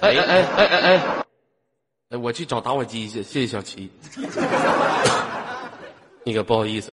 [0.00, 1.02] 哎哎哎哎哎哎！
[2.10, 3.90] 哎，我去找打火机去，谢谢小齐。
[6.24, 6.90] 那个不好意思，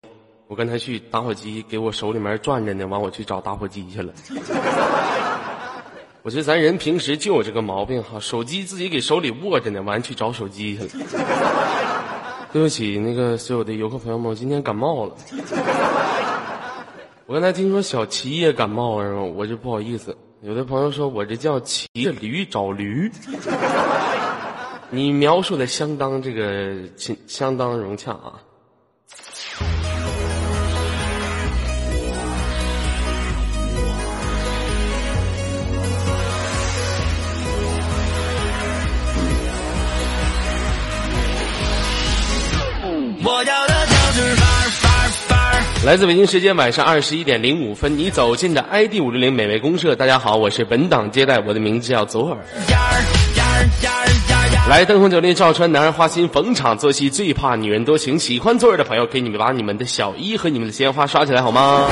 [0.47, 4.13] 我刚才去打火机给我手里面转着呢，完我去找打火机去了。
[6.23, 10.89] 我觉得咱人平时就有这个毛病哈，手机自己给手里握着呢，完去找手机去了。
[12.53, 15.15] 对不起，那个所有的游客朋友们，我今天感冒了。
[17.25, 20.15] 我刚才听说小齐也感冒了，我就不好意思。
[20.43, 23.11] 有的朋友说我这叫骑着驴找驴，
[24.89, 26.75] 你描述的相当这个
[27.27, 28.41] 相当融洽啊。
[43.23, 43.70] 我要
[45.83, 49.95] 来自北京时间晚上二十一点零五分，你走进的 ID 五六零美味公社。
[49.95, 52.37] 大家好，我是本档接待，我的名字叫左耳。
[54.69, 58.19] 来，灯红酒绿照穿男人花心，逢场作戏最怕女人多情。
[58.19, 61.87] 喜欢左耳的朋友，给你们把你们的小一和你们的鲜花刷起来好吗？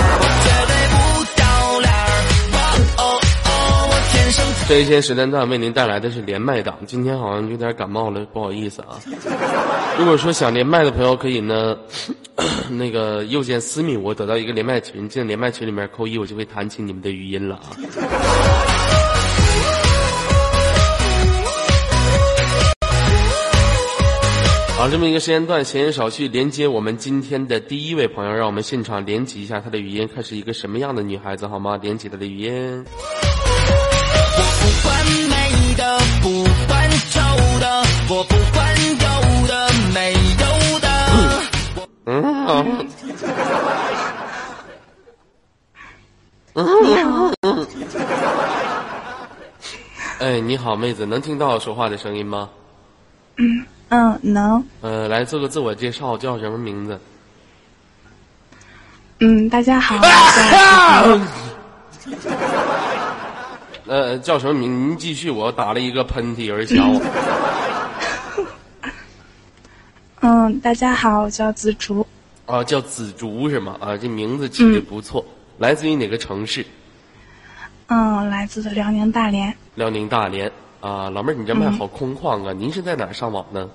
[4.69, 8.99] 这一天时间段为您带来的是连麦档，今天好像有点感冒了，不好意思啊。
[9.97, 11.75] 如果说想连麦的朋友，可以呢，
[12.69, 17.65] 那个右键私密我，得到一个连麦群，进连麦群里面扣一，我就会弹起你们的语音了啊。
[24.77, 31.75] 好，这么一个时间段，闲言少叙，连接我们今天的第一位朋友，让我们现场连起一下他的语音，看是一个什么样的女孩子好吗？
[31.81, 32.85] 连起他的语音。
[50.19, 52.49] 哎，你好，妹子，能听到说话的声音吗？
[53.37, 54.61] 嗯嗯，能。
[54.81, 56.99] 呃，来做个自我介绍，叫什么名字？
[59.19, 59.95] 嗯，大家好。
[63.89, 64.89] 呃，叫什么名？
[64.91, 65.31] 您继续。
[65.31, 67.01] 我打了一个喷嚏，有人想我。
[70.21, 72.05] 嗯，大家好，我叫紫竹。
[72.45, 73.75] 啊，叫紫竹是吗？
[73.79, 75.25] 啊，这名字起的不错。
[75.57, 76.63] 来自于哪个城市？
[77.87, 79.51] 嗯，来自辽宁大连。
[79.73, 80.51] 辽宁大连
[80.81, 82.53] 啊，老妹儿，你这麦好空旷啊！
[82.53, 83.67] 您是在哪儿上网呢？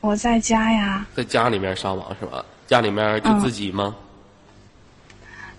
[0.00, 1.06] 我在家呀。
[1.14, 2.44] 在家里面上网是吧？
[2.66, 3.94] 家里面就自己吗？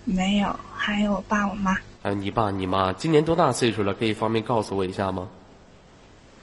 [0.04, 1.74] 没有，还有我爸我妈。
[2.08, 3.92] 还有你爸你妈，今年多大岁数了？
[3.92, 5.28] 可以方便告诉我一下吗？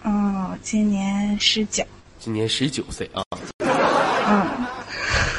[0.04, 1.84] 嗯，今年十九。
[2.20, 3.24] 今年十九岁啊。
[3.58, 4.46] 嗯。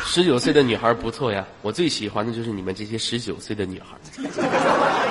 [0.05, 3.97] 十九岁的女孩不错呀，我最喜欢的就是你们这些十九岁的女孩。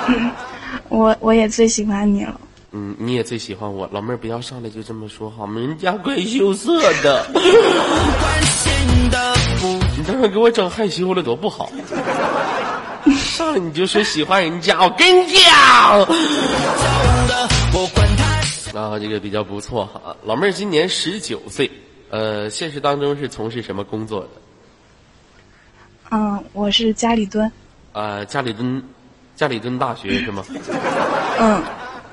[0.90, 2.38] 我我也最喜欢你了。
[2.72, 5.62] 嗯，你也最喜欢我，老妹儿不要上来就这么说好吗？
[5.62, 7.26] 人家怪羞涩的。
[9.98, 11.72] 你等会给我整害羞了多不好。
[13.14, 15.44] 上来你就说喜欢人家， 我跟你讲。
[18.74, 20.16] 啊，这个比较不错哈。
[20.24, 21.70] 老妹儿今年十九岁，
[22.10, 24.30] 呃，现实当中是从事什么工作的？
[26.12, 27.52] 嗯，我是家里蹲。
[27.94, 28.84] 啊，家里蹲，
[29.36, 30.44] 家里蹲大学 是吗？
[31.40, 31.64] 嗯。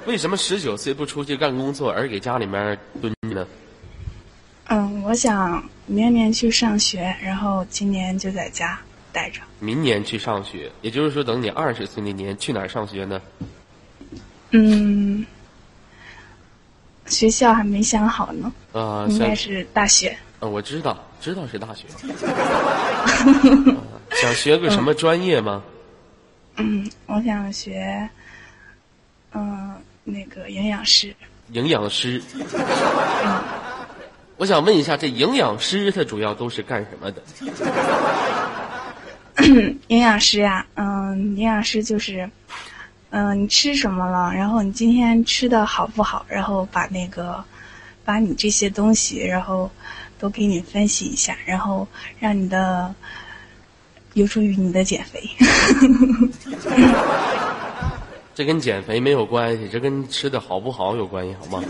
[0.04, 3.46] 为什么十九岁不出去干工作，而给家里面蹲呢？
[4.68, 8.76] 嗯，我想明年去上学，然后今年就在家。
[9.12, 13.20] 带着，明年去上学，也就是说，等你二十岁那年去哪儿上学呢？
[14.50, 15.24] 嗯，
[17.06, 18.52] 学校还没想好呢。
[18.72, 20.16] 啊，应该是大学。
[20.40, 21.86] 啊，我知道，知道是大学。
[24.20, 25.62] 想学个什么专业吗？
[26.56, 28.08] 嗯，我想学，
[29.32, 29.74] 嗯，
[30.04, 31.14] 那个营养师。
[31.52, 32.20] 营养师。
[34.36, 37.22] 我想问一下，这营养师他主要都是干什么的？
[39.88, 42.30] 营养师呀，嗯，营养师就是，
[43.10, 44.32] 嗯，你吃什么了？
[44.34, 46.24] 然后你今天吃的好不好？
[46.28, 47.44] 然后把那个，
[48.04, 49.70] 把你这些东西，然后
[50.18, 51.86] 都给你分析一下，然后
[52.18, 52.94] 让你的
[54.14, 55.22] 有助于你的减肥。
[58.34, 61.62] 这跟减肥没有关系，这跟吃的好不好有关系，好吗？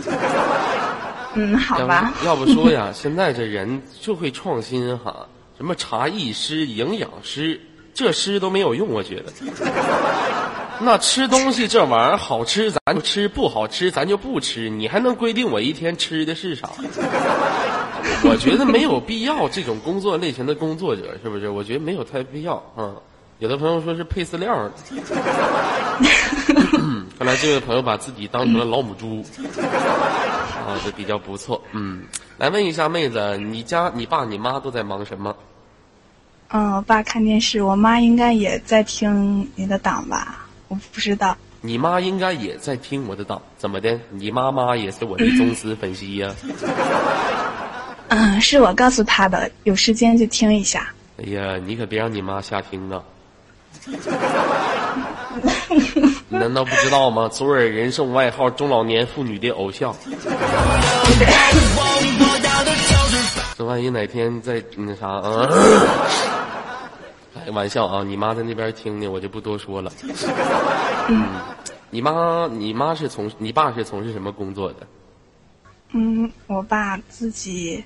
[1.35, 2.13] 嗯，好吧。
[2.23, 5.27] 要不说呀，现在这人就会创新哈。
[5.57, 7.59] 什么茶艺师、营养师，
[7.93, 9.31] 这吃都没有用，我觉得。
[10.81, 16.69] 那吃东西这玩意儿好吃咱就吃，不好吃咱就不吃，你还能规定我一天吃的是啥？
[18.25, 21.49] 我觉得没有必要这种工作类型的工作者，是不是？
[21.49, 22.95] 我觉得没有太必要啊。
[23.39, 24.53] 有的朋友说是配饲料，
[27.17, 29.23] 看来这位朋友把自己当成了老母猪，
[30.65, 31.61] 啊，这比较不错。
[31.71, 32.03] 嗯，
[32.37, 35.35] 来问一下妹子，你家你爸你妈都在忙什么？
[36.55, 40.45] 嗯，我爸看电视，我妈应该也在听你的档吧？
[40.67, 41.35] 我不知道。
[41.61, 43.99] 你妈应该也在听我的档，怎么的？
[44.11, 46.29] 你妈妈也是我的忠实粉丝呀？
[48.09, 50.93] 嗯，是我告诉她的，有时间就听一下。
[51.17, 53.01] 哎呀，你可别让你妈瞎听啊！
[56.27, 57.27] 你难道不知道吗？
[57.29, 59.95] 左耳人送外号“中老年妇女的偶像”。
[63.57, 65.47] 这万一哪天再那啥啊？
[67.43, 68.03] 开玩笑啊！
[68.03, 69.91] 你妈在那边听呢，我就不多说了。
[71.09, 71.27] 嗯，
[71.89, 74.87] 你妈，你妈是从，你爸是从事什么工作的？
[75.91, 77.83] 嗯，我爸自己，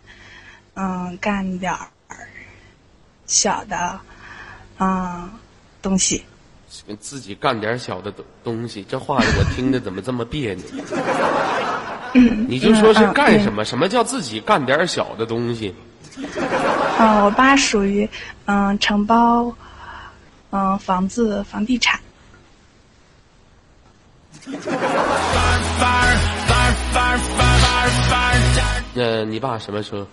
[0.76, 1.90] 嗯，干点儿
[3.26, 4.00] 小的，
[4.78, 5.28] 嗯，
[5.82, 6.24] 东西。
[7.00, 10.66] 自己干点小的东东西，这话我听着怎么这么别扭？
[12.48, 13.66] 你就说是干什么？
[13.66, 15.74] 什么叫自己干点小的东西？
[17.00, 18.10] 嗯，我爸属于
[18.46, 19.54] 嗯承包
[20.50, 22.00] 嗯房子房地产。
[28.94, 30.08] 那你爸什么车？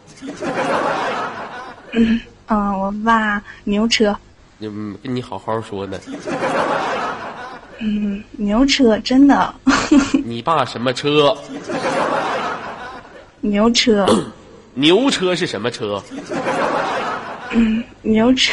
[1.92, 4.14] 嗯，我爸牛车。
[4.58, 5.98] 嗯，跟你好好说呢。
[7.78, 9.54] 嗯，牛车真的。
[10.25, 11.36] 你爸什么车？
[13.40, 14.06] 牛车。
[14.76, 16.02] 牛车是什么车？
[18.05, 18.53] 嗯，牛车。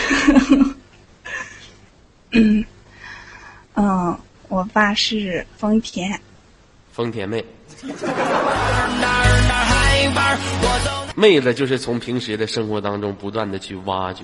[2.32, 2.66] 嗯，
[3.76, 4.18] 嗯，
[4.48, 6.20] 我爸是丰田。
[6.92, 7.44] 丰田妹。
[11.16, 14.24] 妹子就是从平时的生活当中不断的去挖掘。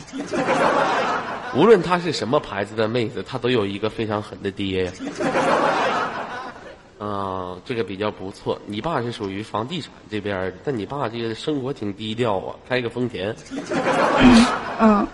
[1.53, 4.91] 无论他是什么牌子的妹子，他都有一个非常狠的爹呀。
[6.99, 8.59] 啊，这个比较不错。
[8.65, 13.35] 你爸是属于房地产这边，但你爸这个生活挺低调啊，开个丰田。
[14.79, 15.07] 嗯。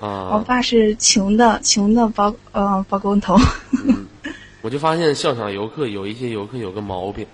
[0.00, 0.30] 啊。
[0.32, 3.36] 我爸是穷的，穷的包呃包工头。
[3.86, 4.06] 嗯。
[4.62, 7.26] 我就发现笑场游客有一些游客有个毛病，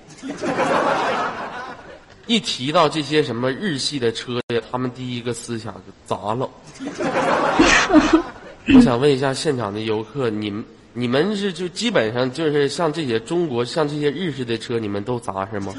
[2.29, 6.49] 一提到这些什么日系的车呀，他们第一个思想就砸了。
[8.75, 10.65] 我想问一下现场的游客，你们
[10.99, 15.75] 你们是就基本上就是像这些中国像这些日式的车，你们都砸是吗？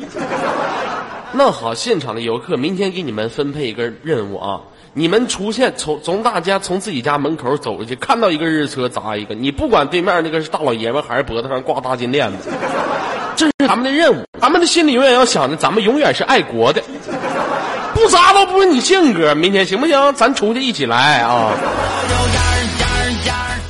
[1.33, 4.61] 那好，现场的游客，明天给你们分配一个任务啊！
[4.93, 12.49] 你们出现从从大家从自己家门口走出去，看到一个日车砸一个，你不管对面那个是大老爷们还是脖子上挂大金链子，
[13.35, 14.23] 这是咱们的任务。
[14.39, 16.81] 咱们的心里永远要想着，咱们永远是爱国的，
[17.95, 19.33] 不砸都不是你性格。
[19.33, 20.13] 明天行不行？
[20.13, 21.51] 咱出去一起来啊！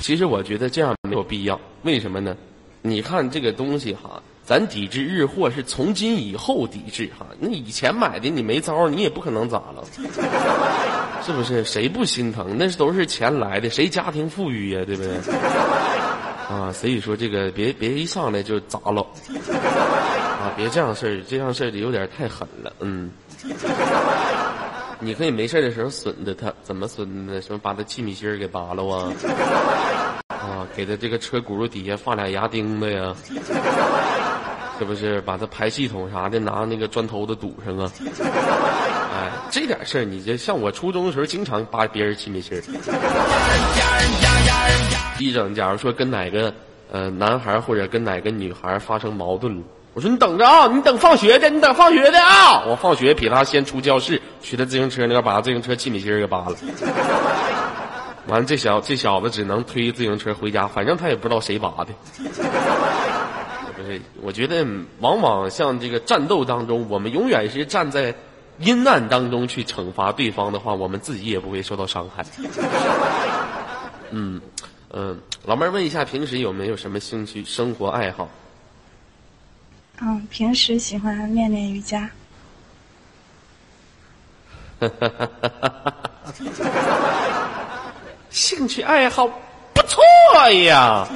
[0.08, 2.34] 其实我觉得这样没有必要，为什么呢？
[2.82, 7.26] 你看这个东西哈，咱抵制日货是从今以后抵制哈。
[7.42, 9.84] 那以前买的你没招，你也不可能咋了，
[11.26, 11.62] 是不是？
[11.66, 12.56] 谁不心疼？
[12.58, 14.82] 那都是钱来的，谁家庭富裕呀？
[14.88, 15.12] 对不对？
[16.48, 19.06] 啊，所以说这个别别一上来就砸了，
[20.40, 23.12] 啊，别这样事儿，这样事儿有点太狠了，嗯。
[25.00, 27.42] 你可以没事的时候损的他，怎么损的？
[27.42, 29.14] 什么把他气米芯儿给拔了啊？
[30.28, 33.16] 啊，给他这个车轱辘底下放俩牙钉子呀？
[34.80, 35.22] 是不是？
[35.22, 37.92] 把他排气筒啥的拿那个砖头子堵上啊？
[39.14, 42.62] 哎，这点事儿，你这像我初中的时候经常拔别人气米芯儿。
[45.20, 46.54] 一整，假如说跟哪个
[46.92, 49.64] 呃男孩或者跟哪个女孩发生矛盾。
[49.98, 52.64] 我说你等着啊，你等放学的，你等放学的啊！
[52.68, 56.56] 我放学比他先出教室，去他自行车那边把他自行车气米芯给扒了。
[58.28, 61.88] 完了，这小这小子只能推自行车回家，反正他也不知道谁拔的。
[63.76, 64.64] 不是，我觉得
[65.00, 68.14] 往往像这个战斗当中，我们永远是站在
[68.60, 72.24] 阴暗当中去惩罚对方的话，我们自己也不会受到伤害。
[74.12, 74.40] 嗯
[74.94, 78.30] 嗯，老妹儿问一下，平时有没有什么兴趣、生活爱好？
[80.00, 82.08] 嗯，平时喜欢练练瑜伽。
[88.30, 90.04] 兴趣爱好不错
[90.52, 91.08] 呀。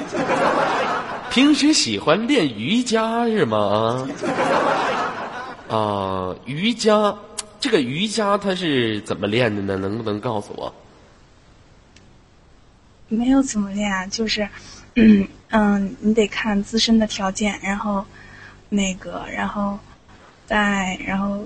[1.30, 4.08] 平时喜欢练瑜伽是吗？
[5.70, 7.16] 啊，瑜伽，
[7.60, 9.78] 这个瑜伽它是怎么练的呢？
[9.78, 10.74] 能不能告诉我？
[13.10, 14.50] 没有怎么练啊，就是，
[14.96, 18.04] 嗯嗯，你得看自身的条件，然后。
[18.74, 19.78] 那个，然后，
[20.48, 21.44] 再然后，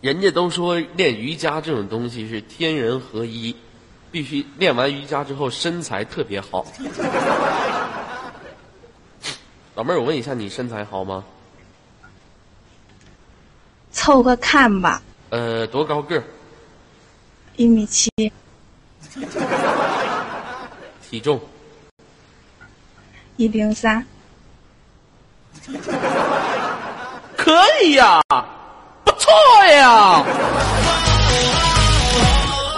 [0.00, 3.56] 人家都说练瑜伽这种东西是天人合一，
[4.12, 6.64] 必须练完瑜伽之后身材特别好。
[9.74, 11.24] 老妹儿，我问一下，你身材好吗？
[13.90, 16.22] 凑合看吧，呃，多高个儿？
[17.56, 18.08] 一米七，
[21.02, 21.40] 体重？
[23.36, 24.06] 一零三，
[27.36, 27.52] 可
[27.82, 28.20] 以呀，
[29.04, 29.32] 不错
[29.66, 30.24] 呀。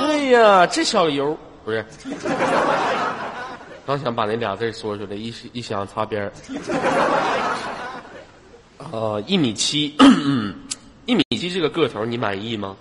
[0.00, 1.84] 哎呀，这小油不是，
[3.86, 6.32] 刚想把那俩字说出来，一一想擦边儿。
[8.92, 9.96] 呃，一米七，
[11.06, 12.76] 一米七这个个头你满意吗？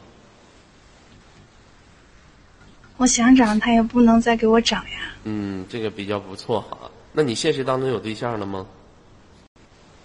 [2.97, 5.11] 我想长，他也不能再给我长呀。
[5.23, 6.77] 嗯，这个比较不错哈。
[7.11, 8.65] 那你现实当中有对象了吗？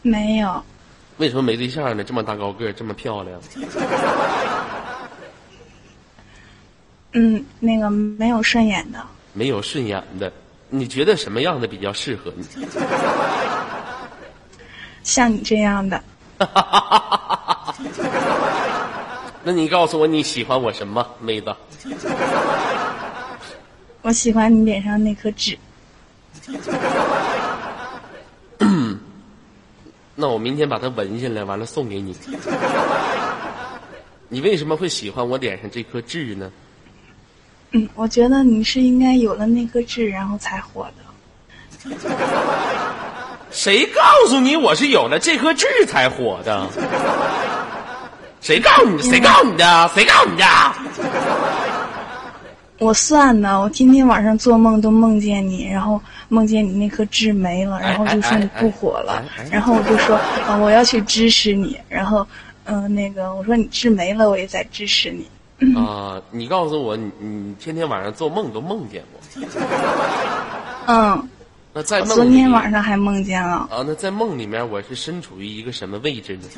[0.02, 0.62] 没有，
[1.18, 2.02] 为什么没对象呢？
[2.04, 3.40] 这么大高个儿，这么漂亮。
[7.12, 10.32] 嗯，那个没有顺眼的，没有顺眼的，
[10.68, 12.44] 你觉得什么样的比较适合你？
[15.02, 16.00] 像你这样的，
[19.42, 21.52] 那你告诉我你喜欢我什么，妹子？
[24.02, 25.58] 我喜欢你脸上那颗痣。
[30.20, 32.14] 那我明天把它纹下来，完了送给你。
[34.28, 36.52] 你为什么会喜欢我脸上这颗痣呢？
[37.72, 41.90] 嗯，我觉得你是应该有了那颗痣，然后才火的。
[43.50, 46.68] 谁告诉你我是有了这颗痣才火的？
[48.40, 49.02] 谁告诉你？
[49.02, 49.90] 谁告诉你的？
[49.94, 50.44] 谁告诉你的？
[52.80, 62.26] 我算呢，我天天晚上做梦都梦见你，然后梦见你那颗痣没了，然后就说你不火了，然后我就说啊我要去支持你，然后
[62.64, 65.28] 嗯、呃那个我说你痣没了，我也在支持你。
[65.76, 69.20] 啊、你告诉我，你你天天晚上做梦都梦见我。
[70.88, 71.28] 嗯，
[71.74, 76.48] 那在梦里昨天晚上还梦见了，啊，那在梦里面我是身处于一个什么位置呢？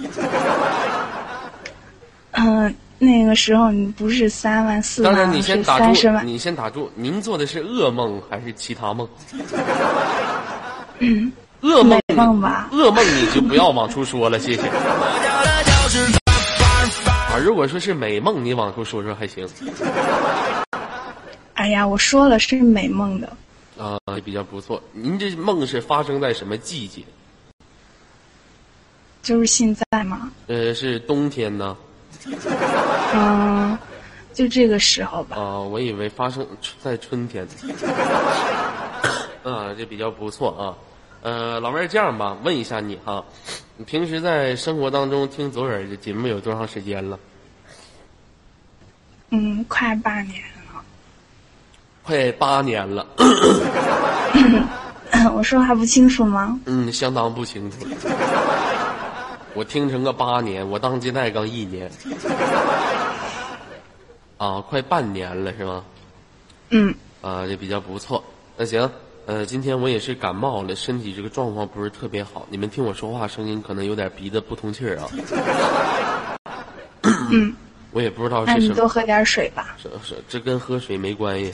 [2.31, 2.73] 嗯、
[3.05, 6.25] 那个时候你不是三万四当然，万，你先打是三十住，万。
[6.25, 6.89] 你先打住。
[6.95, 9.09] 您做的是噩梦还是其他梦？
[11.61, 14.63] 噩梦梦吧噩梦你就不要往出说了，谢谢。
[17.33, 19.49] 啊，如果说是美梦，你往出说说还行。
[21.55, 23.37] 哎呀，我说了是美梦的，
[23.77, 24.81] 啊，比较不错。
[24.93, 27.03] 您这梦是发生在什么季节？
[29.25, 31.77] 就是现在吗，呃，是冬天呢？
[33.14, 33.79] 嗯，
[34.33, 35.37] 就这个时候吧。
[35.37, 36.47] 啊，我以为发生
[36.83, 37.47] 在春天。
[39.45, 40.75] 啊，这比较不错啊。
[41.23, 43.25] 呃，老妹儿，这样吧，问一下你哈，
[43.76, 47.19] 你平时在生活当中听左耳的节目有多长时间了？
[49.31, 50.83] 嗯，快八年了。
[52.02, 53.07] 快八年了。
[55.35, 56.59] 我说还不清楚吗？
[56.67, 57.91] 嗯，相当不清楚了。
[59.55, 61.91] 我听成个八年，我当接待刚一年。
[64.39, 65.85] 啊，快半年了是吗？
[66.71, 68.25] 嗯，啊，也比较不错。
[68.57, 68.91] 那行，
[69.27, 72.47] 呃，今天我也是感冒了，身体这个状况不是特别好。
[72.51, 75.09] 你们听我说话声音可能有点鼻子不通气儿啊。
[77.31, 77.55] 嗯，
[77.93, 79.77] 我也不知道是什么，多喝点水吧。
[79.81, 81.53] 是是，这跟喝水没关系。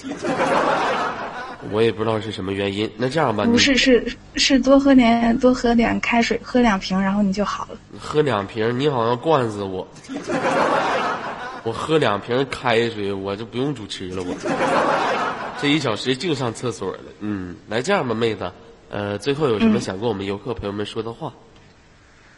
[1.71, 2.91] 我也不知道是什么原因。
[2.97, 7.79] 那这样吧，不是，是是多喝点多喝点开水，喝两瓶，然后你就好了。
[7.99, 9.87] 喝两瓶，你好像灌死我。
[11.65, 14.35] 我喝两瓶开水，我就不用主持了，我
[15.61, 17.01] 这一小时净上厕所了。
[17.21, 18.51] 嗯，来这样吧，妹子，
[18.91, 21.33] 呃，最后有什么嗯想跟我们游客朋友们说的话？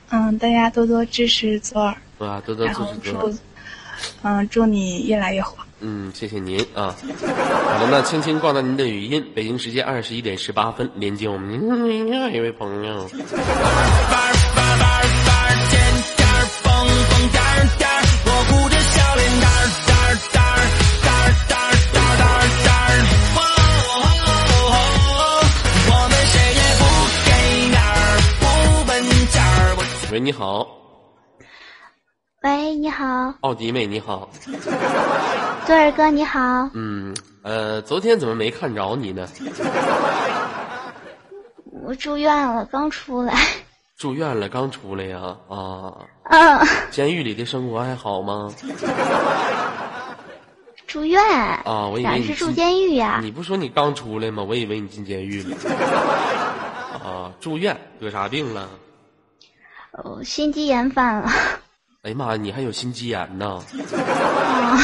[0.09, 3.39] 嗯，大家多多支持左耳，啊，多多支持左耳祝，
[4.23, 5.57] 嗯，祝你越来越火。
[5.81, 6.95] 嗯，谢谢您啊。
[6.95, 9.25] 好的，那轻轻挂断您的语音。
[9.35, 13.11] 北京时间二十一点十八分，连接我们另外一位朋友。
[30.13, 30.67] 喂，你好，
[32.43, 34.31] 喂，你好，奥迪妹，你好。
[35.67, 36.71] 左耳哥，你好。
[36.73, 39.29] 嗯，呃，昨天怎么没看着你呢？
[41.85, 43.35] 我住院了，刚出来。
[43.99, 45.37] 住院了，刚出来呀？
[45.51, 45.93] 啊，
[46.31, 48.51] 嗯，监狱里的生活还好吗？
[50.87, 53.21] 住院啊，我以为你是住监狱呀？
[53.23, 54.43] 你不说你刚出来吗？
[54.43, 55.55] 我以为你进监狱了。
[57.05, 58.67] 啊，住院得啥病了？
[59.93, 61.31] 哦，心肌炎犯了。
[62.03, 63.63] 哎呀妈呀，你还有心肌炎呢？
[64.43, 64.79] 啊，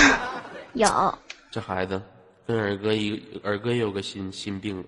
[0.75, 1.19] 有
[1.51, 2.01] 这孩子
[2.47, 4.85] 跟二哥一二哥也有个心心病，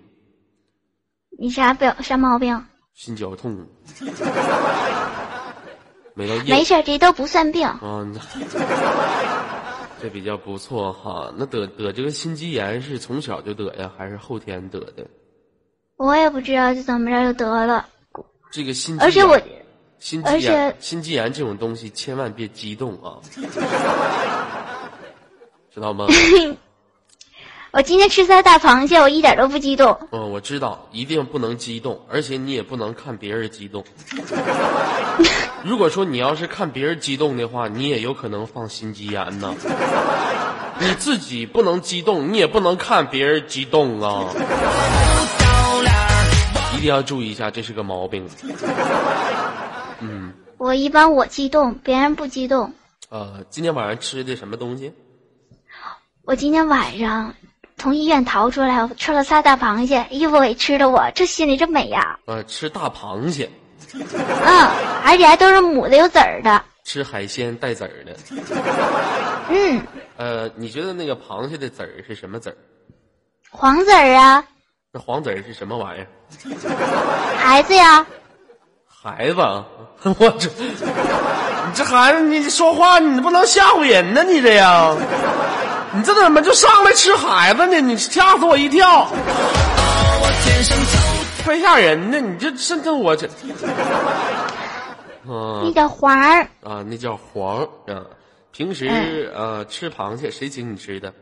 [1.38, 1.90] 你啥病？
[2.02, 2.62] 啥毛病？
[2.92, 3.66] 心绞痛，
[6.14, 7.66] 没到没事，这都不算病。
[7.66, 8.06] 啊，
[10.02, 11.32] 这比较不错哈。
[11.36, 15.06] 那得得这个心肌炎是从小就得呀，还是后天得的？
[15.96, 17.88] 我也不知道是怎么着就得了，
[18.52, 19.40] 这个心肌炎，而且我
[19.98, 23.18] 心肌而炎且，心肌炎这种东西千万别激动啊，
[25.74, 26.06] 知道吗？
[27.70, 29.98] 我今天吃三大螃蟹，我一点都不激动。
[30.10, 33.84] 嗯，我知道，一定不能激动，而且你也不能看别人激动。
[35.64, 39.54] 如果说你要是看别人激动的话，你也有可能放心肌炎呢。
[40.80, 44.24] 你自己不能激动，你也不能看别人激动啊。
[46.74, 48.26] 一定要注意一下，这是个毛病。
[50.58, 52.72] 嗯，我一般我激动，别人不激动。
[53.10, 54.92] 呃，今天晚上吃的什么东西？
[56.24, 57.34] 我今天晚上
[57.78, 62.18] 从医院逃出来，我吃了仨大螃蟹，衣服给，吃的我这心里真美呀！
[62.26, 63.48] 呃，吃大螃蟹，
[63.94, 64.02] 嗯，
[65.04, 66.62] 而且还都是母的，有籽儿的。
[66.84, 68.16] 吃海鲜带籽儿的。
[69.50, 69.80] 嗯，
[70.16, 72.56] 呃，你觉得那个螃蟹的籽儿是什么籽儿？
[73.50, 74.44] 黄籽儿啊，
[74.92, 76.08] 那黄籽儿是什么玩意儿？
[77.38, 78.06] 孩子呀，
[79.16, 79.64] 孩子啊，
[80.04, 84.96] 我这，你这孩子，你说话你不能吓唬人呢，你这样，
[85.92, 87.80] 你这怎么就上来吃孩子呢？
[87.80, 89.10] 你吓死我一跳，
[91.46, 93.26] 怪吓人的，你这甚至我这，
[95.24, 96.42] 那嗯叫黄儿。
[96.62, 98.04] 啊，那叫黄啊。
[98.52, 101.12] 平时呃吃螃蟹谁请你吃的？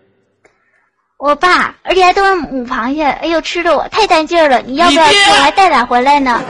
[1.19, 4.61] 我爸，而且还都是母螃蟹，哎呦，吃的我太带劲儿了！
[4.63, 5.17] 你要不要吃？
[5.31, 6.43] 我还带俩回来呢。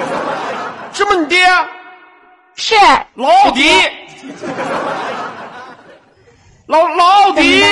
[0.97, 1.45] 是不是你爹？
[2.55, 2.75] 是，
[3.17, 3.71] 老奥迪，
[6.65, 7.63] 老老奥迪，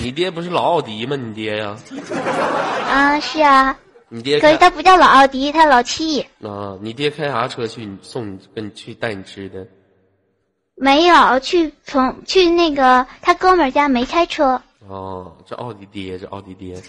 [0.00, 1.14] 你爹不是老奥迪吗？
[1.14, 1.76] 你爹呀，
[2.90, 6.22] 啊，是啊，你爹可是他不叫老奥迪，他老七。
[6.42, 9.64] 啊，你爹开啥车去你送你跟你去带你吃的？
[10.74, 16.82] 没有去从去那个他哥们儿家没开车，哦，这奥迪爹，这奥迪爹，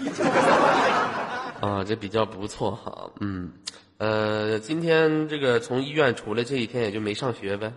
[1.64, 3.50] 啊，这比较不错哈，嗯，
[3.98, 7.72] 呃，今天这个从医院出来这一天也就没上学呗？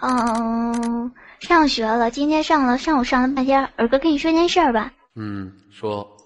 [0.00, 3.68] 嗯，上学了，今天上了上午上了半天。
[3.76, 6.16] 尔哥跟你说件事儿吧，嗯，说，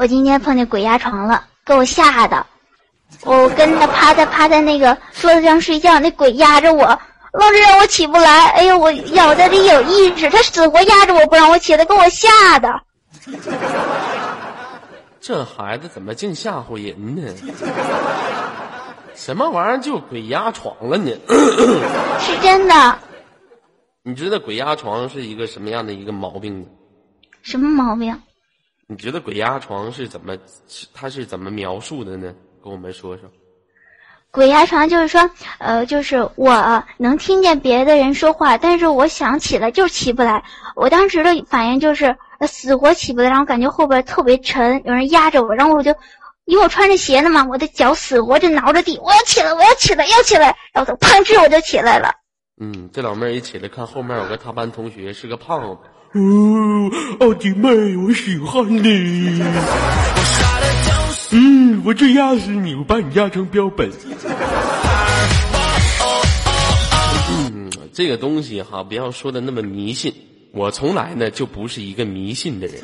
[0.00, 2.44] 我今天碰见鬼压床了，给我吓的，
[3.22, 7.00] 我跟他趴在趴在那个桌子上睡觉，那鬼压着我，
[7.32, 8.48] 愣是让我起不来。
[8.48, 12.82] 哎呦，我脑袋里有意识，他死活压着我不让我起来，给我吓的。
[15.30, 17.32] 这孩子怎么净吓唬人呢？
[19.14, 21.12] 什么玩意儿就鬼压床了呢？
[22.18, 22.98] 是真的，
[24.02, 26.66] 你觉得鬼压床是一个什么样的一个毛病呢？
[27.42, 28.20] 什么毛病？
[28.88, 32.34] 你觉得鬼压床是怎么，是他是怎么描述的呢？
[32.60, 33.30] 跟我们说说。
[34.32, 40.42] 鬼压床就是说，呃，就是我能听见别的人说话，但是我想起来就起不来。
[40.74, 45.94] 我当时的反应就是呃死活起不来，然后感觉后边特别沉，有人压着我，然后我就，
[46.44, 52.12] 因为我穿着鞋呢嘛，我的脚死活就挠着地，我要起来，我要起来，要起来，然后砰哧我就起来了。
[52.60, 55.78] 嗯，这老妹儿一起来看后面有个他班同学是个胖子。
[56.12, 59.42] 嗯，奥迪妹，我喜欢你。
[61.32, 63.88] 嗯，我就压死你，我把你压成标本。
[67.30, 70.12] 嗯，这个东西哈，不要说的那么迷信。
[70.52, 72.82] 我从来呢就不是一个迷信的人。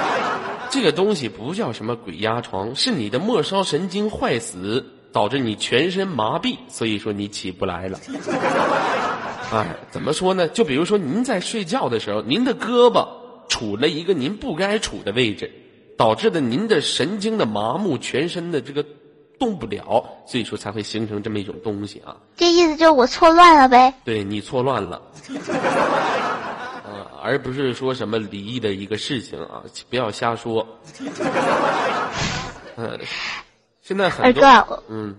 [0.70, 7.98] 这个东西不叫什么鬼压床，是你的末梢神经坏死，导致你全身麻痹，所以说你起不来了。
[9.50, 10.46] 哎，怎么说呢？
[10.48, 13.08] 就比如说您在睡觉的时候，您的胳膊
[13.48, 15.50] 处了一个您不该处的位置，
[15.96, 18.84] 导致的您的神经的麻木，全身的这个
[19.38, 22.16] 动不了，所以说才会形成这么一种东西啊。
[22.36, 23.94] 这意思就是我错乱了呗。
[24.04, 25.00] 对你错乱了，
[27.10, 30.66] 啊，而不是说什么离异的一个事情啊，不要瞎说。
[32.76, 32.98] 嗯、
[33.80, 35.16] 现在很多二哥，我嗯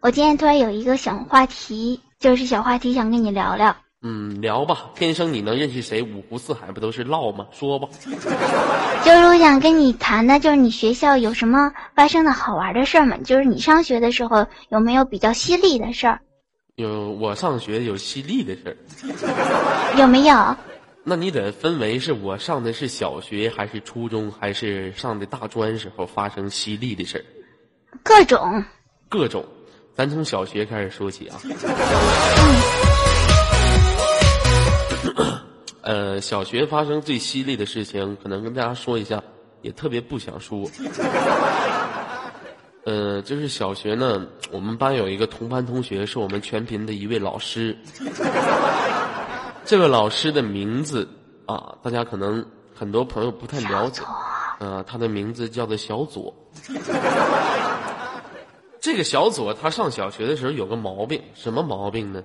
[0.00, 3.76] 我今天突然有一个小话题，就是小话题想跟你聊聊。
[4.00, 6.00] 嗯聊吧，天生你能认识谁？
[6.02, 7.46] 五湖四海不都是唠吗？
[7.52, 7.88] 说吧。
[9.04, 13.16] 就是我想跟你谈的，就是你学校有什么发生的好玩的事儿吗？
[13.24, 16.20] 就是你上学的时候有没有比较犀利的事儿？
[16.76, 20.56] 有我上学有犀利的事儿，有没有？
[21.08, 27.24] 那你得分为是我上的是小学还是初中，还是上的大专时候发生犀利的事儿？
[28.04, 28.62] 各种。
[29.08, 29.42] 各种，
[29.94, 31.40] 咱从小学开始说起啊。
[35.80, 39.22] 呃，小学发生最犀利的事情，可能跟大家说一下，
[39.62, 40.70] 也特别不想说。
[42.84, 47.74] 呃，就是小学呢，我们班有一个同班同学，是我们全频的一位老师。
[49.68, 51.06] 这位老师的名字
[51.44, 54.00] 啊，大家可能很多朋友不太了解。
[54.60, 56.34] 呃，他的名字叫做小左。
[58.80, 62.22] 这个小左他上小学的时候有个毛病，什么毛病呢？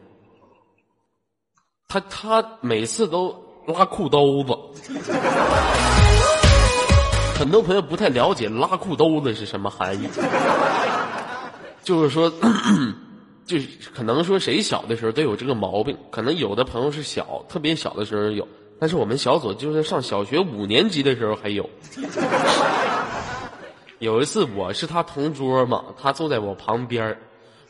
[1.89, 3.35] 他他每次都
[3.67, 4.57] 拉裤兜子。
[7.37, 10.07] 很多朋友不太了解拉裤兜子是什么含义，
[11.83, 12.31] 就是说，
[13.45, 18.47] 就是可能说谁小的时候都有这个毛病，可能有的朋友是小特别小的时候有，
[18.79, 21.69] 但是我们小组就是上小学五年级的时候还有。
[23.99, 27.17] 有一次我是他同桌嘛，他坐在我旁边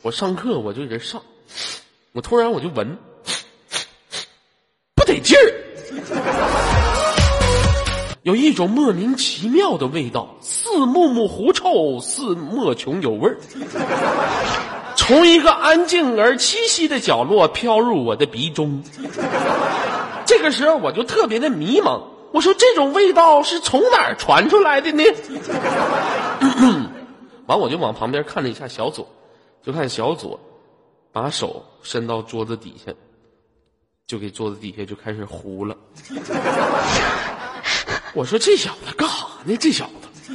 [0.01, 1.21] 我上课我就在这上，
[2.11, 2.97] 我突然我就闻，
[4.95, 5.53] 不得劲儿。
[8.23, 13.37] 有一种莫名其妙的味道，似木木狐臭，似莫穷有味儿，
[15.05, 18.81] 从一个安静而栖息的角落飘入我的鼻中。
[20.25, 25.03] 这个时候我就特别的迷茫，我说这种味道是从哪儿传出来的呢？
[27.47, 29.05] 完我就往旁边看了一下小左，
[29.61, 30.39] 就看小左
[31.11, 32.93] 把手伸到桌子底下，
[34.07, 35.75] 就给桌子底下就开始糊了。
[38.13, 39.57] 我说这小子干啥呢？
[39.57, 40.33] 这小子，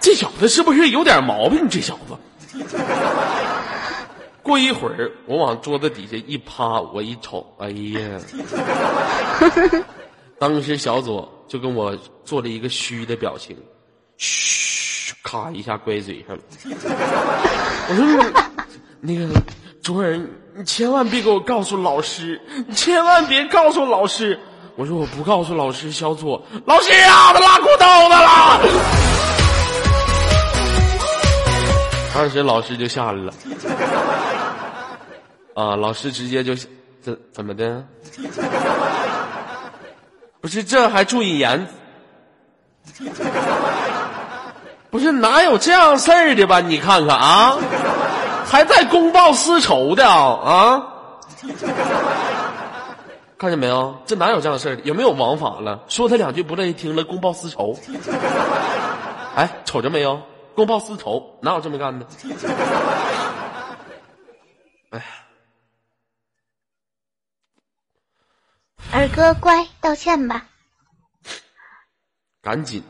[0.00, 1.68] 这小子是不是有点毛病？
[1.68, 2.16] 这小子。
[4.42, 8.20] 过一会儿，我往桌子底下一趴，我一瞅，哎呀！
[10.40, 13.54] 当时小左就跟我做了一个虚的表情，
[14.16, 16.42] 嘘，咔一下乖嘴上了。
[17.90, 18.24] 我说
[19.00, 19.28] ：“那个
[19.82, 20.18] 卓儿，
[20.54, 24.40] 你千万别给我告诉老师，你千万别告诉老师。”
[24.76, 29.09] 我说我不告诉老师，小左，老师啊，他拉裤兜子了。
[32.20, 33.32] 当时老师就下来了，
[35.54, 36.54] 啊，老师直接就
[37.00, 37.82] 怎怎么的？
[40.38, 41.66] 不是这还注意言？
[44.90, 46.60] 不是哪有这样事儿的吧？
[46.60, 47.56] 你看看啊，
[48.44, 50.82] 还在公报私仇的啊！
[53.38, 53.96] 看见没有？
[54.04, 54.78] 这哪有这样的事儿？
[54.84, 55.80] 有没有王法了？
[55.88, 57.74] 说他两句不乐意听了，公报私仇。
[59.34, 60.20] 哎，瞅着没有？
[60.54, 62.06] 公报私仇，哪有这么干的？
[64.90, 65.06] 哎，
[68.92, 70.48] 二哥乖，道歉吧。
[72.42, 72.82] 赶紧。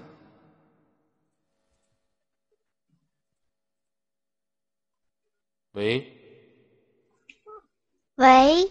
[5.73, 6.17] 喂。
[8.17, 8.71] 喂。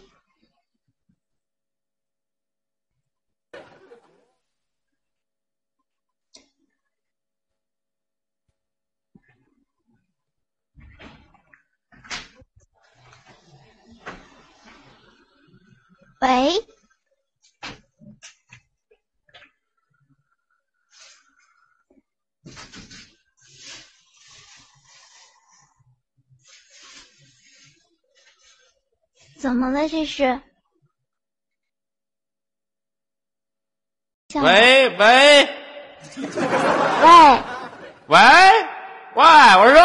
[16.22, 16.66] 喂，
[29.40, 29.88] 怎么了？
[29.88, 30.42] 这是？
[34.36, 35.50] 喂喂
[37.02, 37.44] 喂
[38.08, 38.20] 喂
[39.16, 39.24] 喂，
[39.56, 39.82] 我说，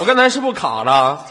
[0.00, 1.24] 我刚才是不是卡了？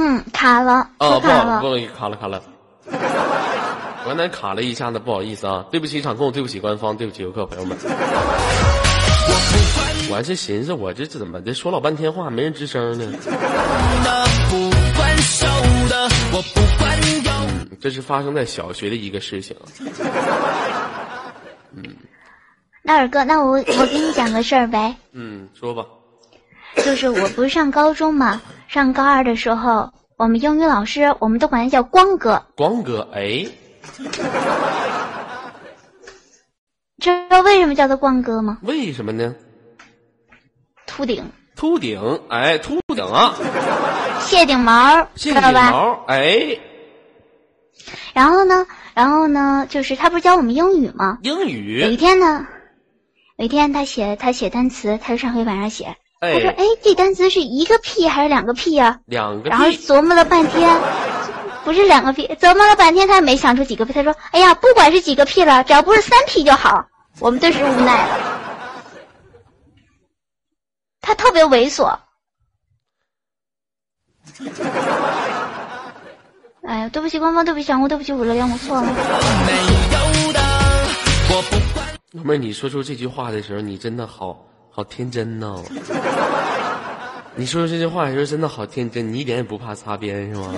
[0.00, 0.88] 嗯，卡了。
[0.98, 2.40] 哦，不好，不好意思，卡了，卡了。
[2.86, 7.76] 我刚才卡了一下子，不好意思啊，对不起场控，对不起官方，对不起游客朋友们。
[10.08, 13.18] 我还是寻思，我这怎么的，说老半天话没人吱声呢？
[17.80, 19.56] 这是发生在小学的一个事情。
[21.74, 21.82] 嗯，
[22.82, 24.94] 那二哥，那我我给你讲个事儿呗。
[25.12, 25.84] 嗯，说吧。
[26.84, 32.42] 就是我不是上高中嘛，上高二的时候，我们英语老师，我们都管他叫光哥。
[32.56, 33.46] 光哥，哎，
[36.98, 38.58] 知道为什么叫他光哥吗？
[38.62, 39.34] 为什么呢？
[40.86, 41.24] 秃顶。
[41.54, 43.34] 秃顶，哎，秃顶啊！
[44.22, 46.56] 谢顶毛，谢顶毛，哎。
[48.12, 51.18] 然后呢，然后呢，就是他不是教我们英语吗？
[51.22, 51.80] 英语。
[51.80, 52.46] 有一天呢，
[53.36, 55.96] 有一天他写他写单词，他就上黑板上写。
[56.20, 59.48] 他说：“哎，这单词是一个屁还是两个屁呀？”两个。
[59.50, 60.68] 然后琢磨了半天，
[61.64, 62.26] 不是两个屁。
[62.40, 63.92] 琢磨了半天，他也没想出几个屁。
[63.92, 66.84] 他说：“哎呀，不管是几个屁了，只要不是三屁就好。”
[67.20, 68.18] 我们顿时无奈了。
[71.00, 71.96] 他特别猥琐。
[76.62, 78.88] 哎呀，对不起官方，对不起小红，对不起五六零，我错了。
[82.12, 84.44] 老妹儿，你说出这句话的时候，你真的好
[84.78, 85.60] 好天真呢、
[87.34, 90.54] 你说的这句话的时候，真的好天真，你一点也不怕擦边是吗？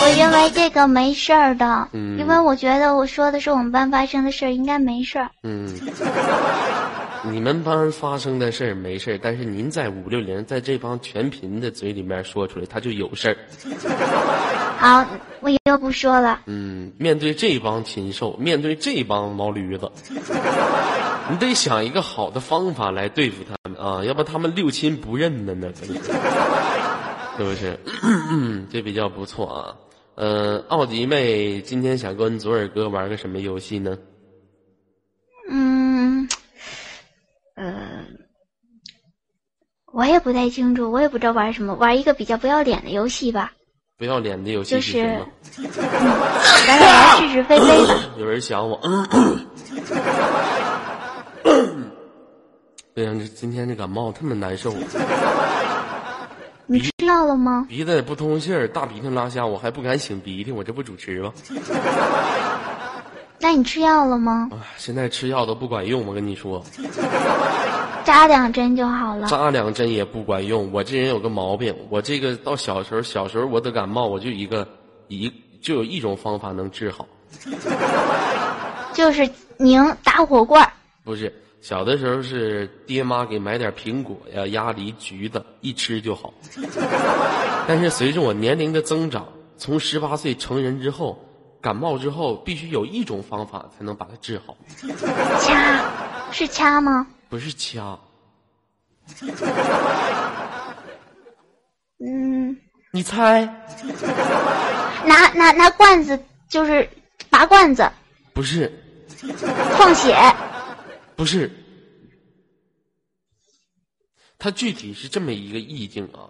[0.00, 5.30] 我认为这个没事儿的，嗯因为我觉得我说的是我们班发生的事儿，应该没事儿。
[5.44, 5.72] 嗯，
[7.30, 13.36] 你们班发生的事儿没事儿，但是您在五六零在这帮全频的嘴里面说出来，他就有事儿。
[14.78, 15.06] 好，
[15.40, 16.40] 我以后不说了。
[16.46, 19.90] 嗯，面对这帮禽兽，面对这帮毛驴子，
[21.30, 25.94] 你得想一个好的方法来对付他们啊，要不他们六亲不认的呢，真 是
[27.36, 27.78] 是不是？
[28.70, 29.76] 这比较不错啊。
[30.14, 33.98] 呃，奥迪妹今天想跟左耳哥玩个什么游戏呢？
[35.50, 36.26] 嗯，
[37.54, 38.04] 呃，
[39.96, 43.52] 我也不太清楚，我也不知道玩什么，玩一个比较不要脸的游戏吧。
[43.96, 45.26] 不要脸的游戏就是是什么？
[46.66, 47.94] 咱俩玩是是非非吧。
[48.20, 48.78] 有人想我。
[52.94, 54.70] 哎呀，这今天这感冒特别难受，
[56.66, 57.64] 你吃药了吗？
[57.66, 61.32] 鼻子也不通气儿，大鼻涕拉瞎，我还不敢擤鼻涕，我这不主持吗？
[63.40, 64.50] 那你吃药了吗？
[64.52, 66.62] 啊，现在吃药都不管用，我跟你说，
[68.06, 69.26] 扎两针就好了。
[69.26, 70.70] 扎两针也不管用。
[70.72, 74.66] 我这人有个毛病，我这个到小时候，小时候我得感冒，我就一个
[75.08, 77.04] 一就有一种方法能治好，
[78.94, 80.72] 就是拧打火罐儿。
[81.02, 86.32] 不是小的时候是爹妈给买点苹果呀、鸭梨、橘子，一吃就好。
[87.66, 89.26] 但是随着我年龄的增长，
[89.58, 91.18] 从十八岁成人之后，
[91.60, 94.56] 感冒之后必须有一种方法才能把它治好，
[95.40, 97.04] 掐，是掐吗？
[97.28, 97.98] 不是掐。
[101.98, 102.56] 嗯，
[102.92, 103.44] 你猜？
[105.06, 106.88] 拿拿拿罐子，就是
[107.30, 107.90] 拔罐子，
[108.32, 108.72] 不是，
[109.78, 110.14] 放血。
[111.14, 111.50] 不是。
[114.38, 116.28] 它具体是这么一个意境啊，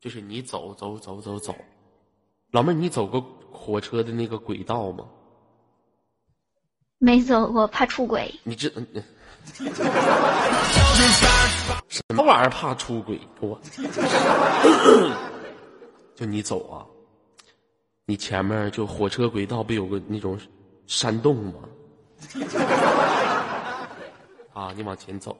[0.00, 1.54] 就是你走走走走走，
[2.52, 5.08] 老妹儿，你走过火车的那个轨道吗？
[6.98, 8.32] 没走过，怕出轨。
[8.44, 8.72] 你这
[11.88, 12.50] 什么玩意儿？
[12.50, 13.18] 怕出轨？
[13.40, 13.58] 给我，
[16.14, 16.86] 就你走啊，
[18.04, 20.38] 你前面就火车轨道不有个那种
[20.86, 21.54] 山洞吗？
[24.54, 25.36] 啊，你往前走，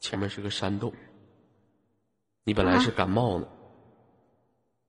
[0.00, 0.92] 前面是个山洞。
[2.44, 3.46] 你本来是感冒呢，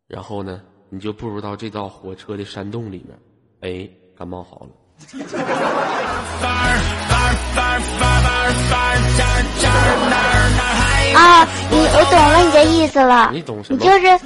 [0.07, 3.19] 然后呢，你就步入到这道火车的山洞里面，
[3.61, 4.69] 哎，感冒好了。
[11.15, 13.29] 啊，你我懂了你的意思了。
[13.33, 14.19] 你懂什么你就是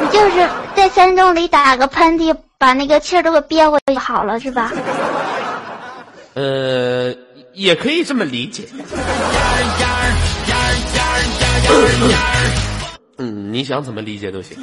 [0.00, 4.72] 你就是在山洞里打个喷嚏，把那个气儿都给憋回去就好了，是吧？
[6.34, 7.12] 呃，
[7.54, 8.68] 也可以这么理解。
[13.18, 14.56] 嗯，你想怎么理解都行。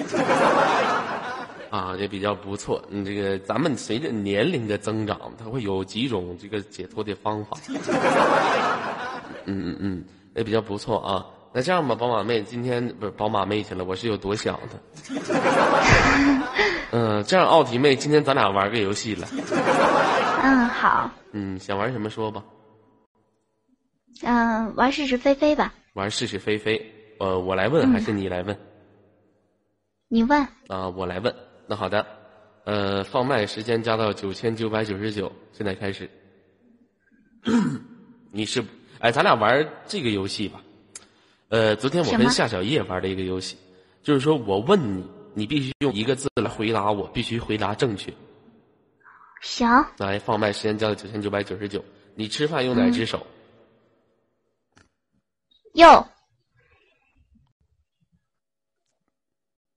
[1.74, 2.80] 啊，也比较不错。
[2.92, 7.58] 嗯，这个咱们随着年龄的增长，它会有几种这个解脱的方法。
[9.46, 10.06] 嗯嗯嗯，
[10.36, 11.26] 也比较不错啊。
[11.52, 14.78] 那这样吧，宝马妹，今天不是宝马妹去了，我是有多想她。
[16.92, 19.28] 嗯、这样奥迪妹，今天咱俩玩个游戏了。
[20.44, 22.44] 嗯，好，嗯，想玩什么说吧。
[24.22, 25.74] 嗯，玩是是非非吧。
[25.94, 26.80] 玩是是非非，
[27.20, 28.56] 呃，我来问还是你来问？
[30.08, 31.36] 你问，啊，我来问。
[31.66, 32.06] 那好的，
[32.66, 36.10] 呃，放麦时间加到九千九百九十九，现在开始。
[38.32, 38.64] 你是，
[39.00, 40.62] 哎，咱俩玩这个游戏吧。
[41.50, 43.58] 呃，昨天我跟夏小叶玩的一个游戏，
[44.02, 48.14] 就是说我问你，你必须用一个字来回答我，必须回答正确。
[49.42, 51.84] 行，来，放麦时间加到九千九百九十九。
[52.16, 53.26] 你吃饭用哪只手？
[55.74, 56.06] 右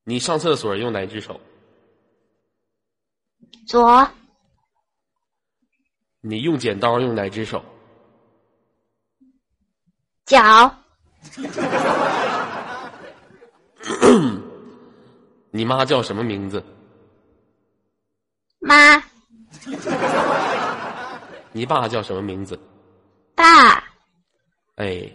[0.05, 1.40] 你上厕所用哪只手？
[3.67, 4.09] 左
[6.21, 7.65] 你用剪刀用哪只手？
[10.25, 10.75] 脚
[15.51, 16.63] 你妈叫什么名字？
[18.59, 19.03] 妈
[21.53, 22.59] 你爸叫什么名字？
[23.35, 23.83] 爸
[24.77, 25.11] 哎，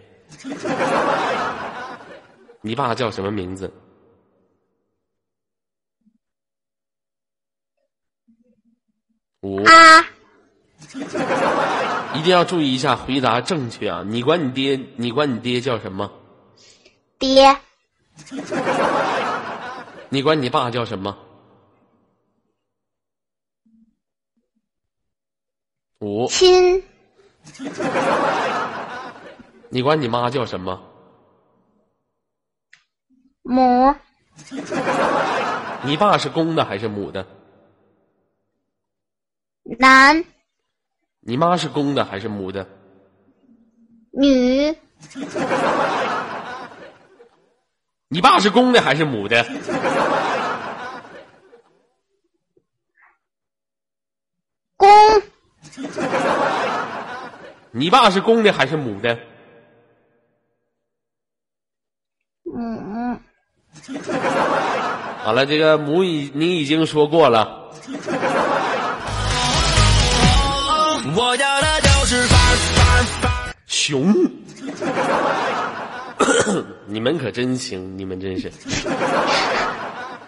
[2.62, 3.72] 你爸叫什么名字？
[9.42, 9.72] 五啊。
[12.14, 14.02] 一定要注意一下回答正确啊。
[14.06, 16.10] 你管你爹你管你爹叫什么？
[17.18, 17.56] 爹。
[20.10, 21.16] 你管你爸叫什么？
[26.00, 26.82] 五亲。
[29.70, 30.82] 你管你妈叫什么？
[33.42, 33.94] 母。
[35.84, 37.26] 你爸是公的还是母的？
[39.64, 40.24] 男
[41.20, 42.66] 你妈是公的还是母的？
[44.12, 44.76] 女
[48.08, 49.44] 你爸是公的还是母的？
[54.76, 54.88] 公
[57.70, 59.18] 你爸是公的还是母的？
[62.42, 63.18] 母
[65.22, 67.72] 好了，这个母已你已经说过了。
[71.14, 72.26] 我要的就是。
[73.66, 74.14] 熊，
[76.86, 78.50] 你们可真行，你们真是。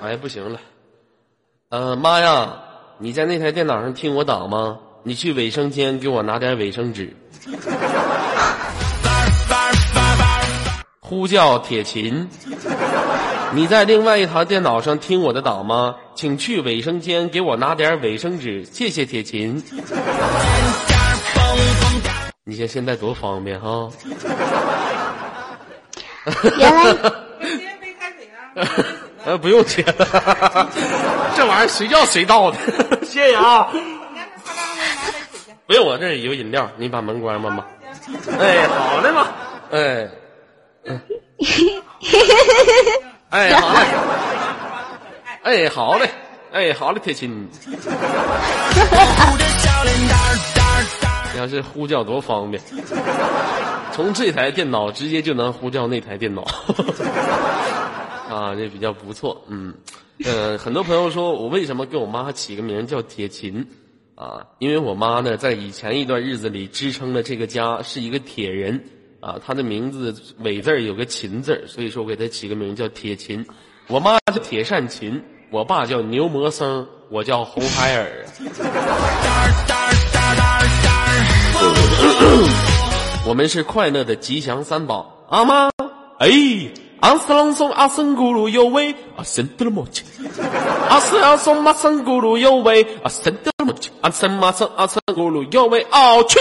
[0.01, 0.61] 哎呀，不行了。
[1.69, 2.55] 呃，妈呀，
[2.99, 4.79] 你在那台电脑上听我打吗？
[5.03, 7.15] 你去卫生间给我拿点卫生纸。
[11.01, 12.29] 呼叫铁琴，
[13.55, 15.95] 你在另外一台电脑上听我的档吗？
[16.17, 19.63] 请去卫生间给我拿点卫生纸，谢谢铁琴。
[22.45, 23.89] 你看现在多方便哈！
[26.59, 26.95] 原来
[29.25, 30.71] 呃，不用接了，
[31.37, 32.59] 这玩意儿随叫随到的，
[33.07, 33.69] 谢谢啊。
[35.67, 37.67] 不用，我这儿有饮料，你把门关上吧。
[38.39, 39.29] 哎，好嘞嘛，
[39.71, 40.09] 哎，
[40.85, 41.01] 嗯
[43.35, 43.81] 哎，好嘞，
[45.43, 46.09] 哎，好嘞，
[46.53, 47.49] 哎，好嘞，铁琴。
[51.33, 52.63] 你 要是呼叫多方便，
[53.91, 56.43] 从这台电脑直接就能呼叫那台电脑，
[58.31, 59.75] 啊，这比较不错，嗯，
[60.25, 63.67] 呃，很多朋友说我为什么给我妈起个名叫铁琴，
[64.15, 68.85] 啊，因为我妈呢在以前一段日子里支撑了这个家是一个铁人，
[69.25, 73.43] 啊，他的名字尾字儿有个琴字儿所以说我给他起个名叫铁琴。
[73.87, 75.19] 我妈叫铁扇琴，
[75.51, 78.27] 我爸叫牛魔僧，我叫红孩儿。
[83.27, 85.71] 我们是快乐的吉祥三宝，阿妈，
[86.19, 86.29] 哎，
[87.01, 90.05] 阿斯朗松阿森咕噜有味，阿森德勒莫切，
[90.91, 96.39] 阿斯阿松马森咕噜有味，阿森德勒莫切，阿森马森阿森咕噜有味，哦去！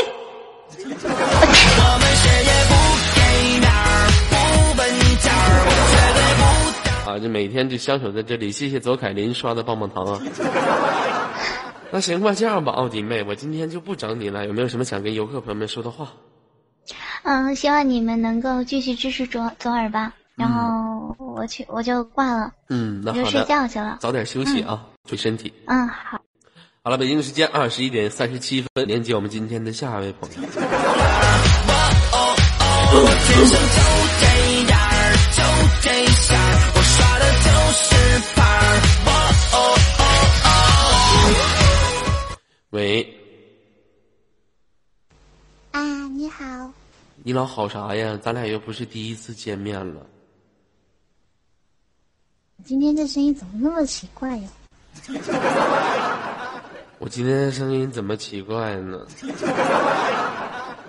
[7.13, 10.19] 啊，就每天就相守在这里，谢谢左凯琳刷的棒棒糖啊。
[11.91, 16.12] 那行吧，这样吧，奥迪妹，我今天就不整你了，有没有什么想跟游客朋友们说的话？
[17.21, 20.13] 嗯，希望你们能够继续支持左左耳吧。
[20.36, 23.97] 然后我去，我就挂了，嗯，那我就睡好的，觉去了。
[23.99, 25.54] 早点休息啊，注意身体。
[25.67, 26.19] 嗯，好。
[26.84, 30.38] 好了，北京时间二十一点三十七分，连接我们今天的下一位朋友。
[42.73, 43.05] 喂，
[45.73, 46.71] 啊，你好，
[47.23, 48.19] 你老好啥呀？
[48.23, 50.03] 咱俩又不是第一次见面了。
[52.65, 54.49] 今天这声音怎么那么奇怪呀？
[56.97, 59.05] 我今天的声音怎么奇怪呢？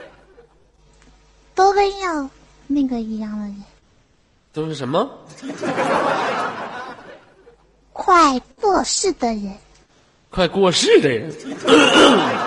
[1.55, 2.31] 都跟要
[2.67, 3.63] 那个一样的人，
[4.55, 5.07] 都是什么？
[7.93, 9.55] 快过世的人。
[10.35, 11.33] 快过世的人。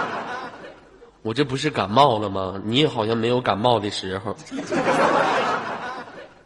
[1.24, 2.62] 我这不是感冒了吗？
[2.66, 4.36] 你也好像没有感冒的时候。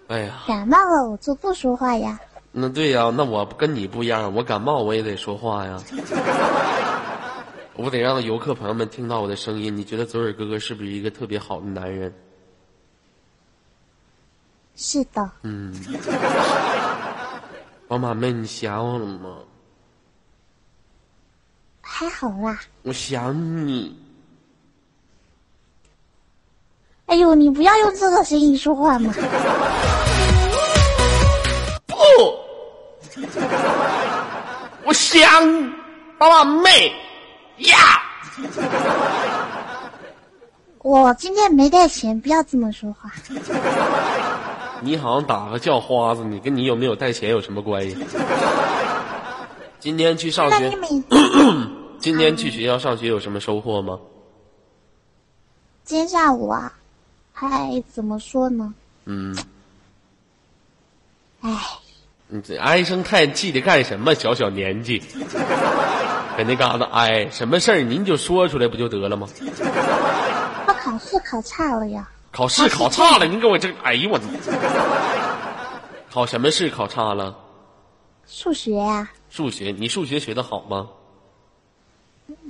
[0.07, 2.19] 哎呀，感冒了我就不说话呀。
[2.51, 5.81] 那对呀、那我跟你不一样，我感冒我也得说话呀。
[7.75, 9.75] 我得让游客朋友们听到我的声音。
[9.75, 12.13] 你觉得左耳哥哥是不是一个特别好的男人？
[14.75, 15.73] 是的，嗯。
[17.87, 19.37] 宝马妹，你想我了吗？
[21.81, 22.59] 还好啦。
[22.83, 23.97] 我想你。
[27.07, 29.13] 哎呦，你不要用这个声音说话嘛！
[31.85, 31.95] 不，
[34.85, 35.19] 我想
[36.17, 36.93] 宝马妹
[37.57, 37.77] 呀。
[40.77, 43.11] 我今天没带钱，不要这么说话。
[44.79, 47.97] 你好像打个叫花子，你跟你有没有带钱有什么关系？
[49.81, 50.71] 今天去上学
[51.97, 53.97] 今天去学校上学有什么收获吗？
[55.83, 56.71] 今天下午啊，
[57.33, 58.71] 还怎么说呢？
[59.05, 59.35] 嗯，
[61.41, 61.49] 哎，
[62.27, 64.13] 你这唉声叹气的干什么？
[64.13, 64.99] 小小年纪，
[66.37, 69.27] 搁那嘎达唉，什么事儿您就说出来不就得了吗？
[70.67, 72.07] 他考试考差了呀。
[72.31, 74.25] 考试考差了，您给我这，哎呦我的，
[76.11, 77.35] 考什么试考差了？
[78.33, 80.87] 数学呀、数学，你数学学的好吗？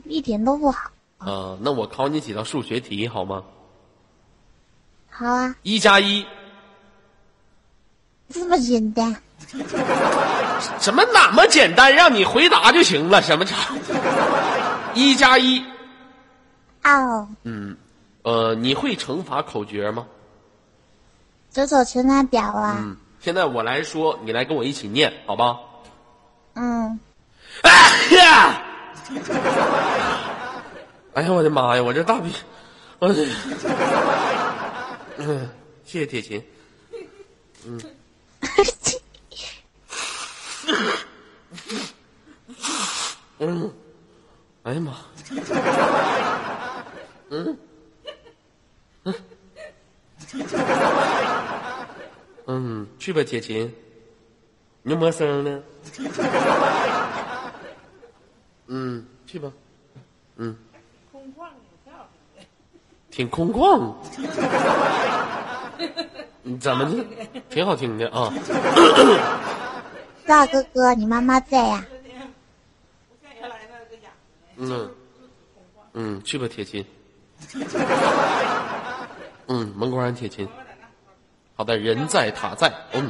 [0.05, 0.91] 一点都不好。
[1.17, 3.43] 啊，那我考你几道数学题好吗？
[5.09, 6.23] 好啊，一加一，
[8.29, 9.15] 这么简单。
[10.79, 11.93] 什么那么简单？
[11.95, 13.73] 让你回答就行了，什么差？
[14.93, 15.63] 一加一，
[16.83, 17.75] 哦，嗯，
[18.21, 20.05] 呃，你会乘法口诀吗？
[21.49, 22.77] 走走乘法表啊。
[22.79, 25.57] 嗯，现在我来说，你来跟我一起念，好吧？
[26.55, 26.99] 嗯，
[27.61, 27.71] 哎
[28.15, 28.63] 呀！
[31.13, 31.83] 哎呀，我的妈呀！
[31.83, 32.33] 我这大鼻，
[32.99, 33.25] 我这，
[35.17, 35.49] 嗯，
[35.83, 36.41] 谢谢铁琴。
[37.65, 37.79] 嗯，
[44.63, 44.95] 哎呀妈，
[47.29, 47.57] 嗯，
[49.03, 49.13] 嗯，
[52.45, 53.73] 嗯，去吧，铁琴，
[54.83, 55.61] 你没声呢。
[58.67, 59.51] 嗯，去吧。
[60.37, 60.57] 嗯。
[63.11, 63.93] 挺空旷。
[66.43, 67.05] 你怎么的？
[67.49, 68.33] 挺好听的啊。
[70.25, 71.85] 大哥哥，你妈妈在呀？
[74.55, 74.89] 嗯。
[75.93, 76.83] 嗯，去吧，铁琴。
[79.47, 80.47] 嗯，门关铁琴。
[81.55, 82.71] 好的，人在塔在。
[82.93, 83.05] 嗯。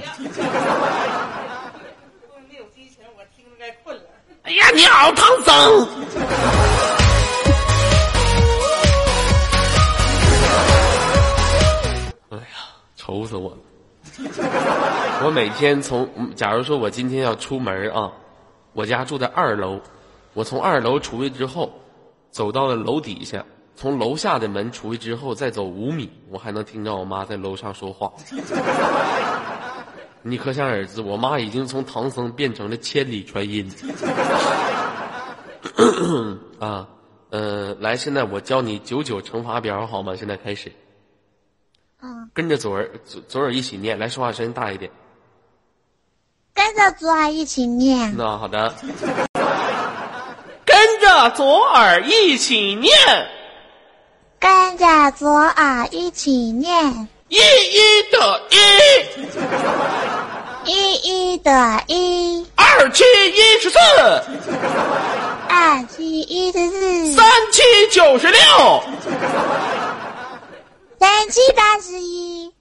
[2.49, 4.01] 没有激情，我听着该困了。
[4.51, 5.87] 哎呀，你好唐僧。
[12.31, 12.43] 哎呀，
[12.97, 13.57] 愁死我了！
[15.23, 18.11] 我每天从，假如说我今天要出门啊，
[18.73, 19.79] 我家住在二楼，
[20.33, 21.71] 我从二楼出去之后，
[22.29, 23.45] 走到了楼底下，
[23.77, 28.11] 从楼下的门出去之后，再走五米，我还能听到我妈在楼上说话。
[30.23, 33.71] 你可想而知，我妈已经从唐僧变成了千里传音。
[36.59, 36.87] 啊，
[37.31, 40.15] 呃，来，现在我教你九九乘法表好吗？
[40.15, 40.71] 现在开始，
[42.01, 44.91] 嗯，跟着左耳左左耳一起念，来，说话声音大一点。
[46.53, 48.15] 跟着左耳一起念。
[48.15, 48.75] 那好的，
[50.65, 52.91] 跟着左耳一起念，
[54.39, 57.07] 跟着左耳一起念。
[57.31, 58.57] 一一得一，
[60.69, 63.79] 一一得一，二七一十四，
[65.47, 68.83] 二七一十四，三七九十六，
[70.99, 72.51] 三七八十一。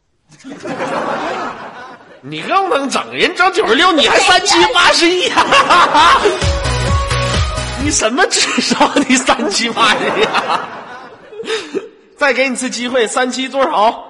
[2.21, 5.33] 你更能整，人整九十六，你还三七八十一，
[7.83, 8.89] 你什么智商？
[9.09, 10.25] 你三七八十一？
[12.16, 14.07] 再给你次机会，三七多少？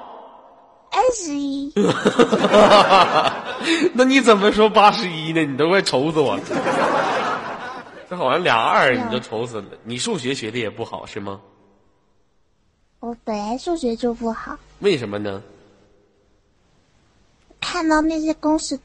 [0.92, 1.72] 二十一，
[3.94, 5.44] 那你怎么说八十一呢？
[5.44, 6.42] 你都快愁死我了。
[8.10, 9.64] 这好像俩二，你就愁死了。
[9.84, 11.40] 你数学学的也不好是吗？
[12.98, 15.40] 我本来数学就不好，为什么呢？
[17.60, 18.78] 看到那些公式，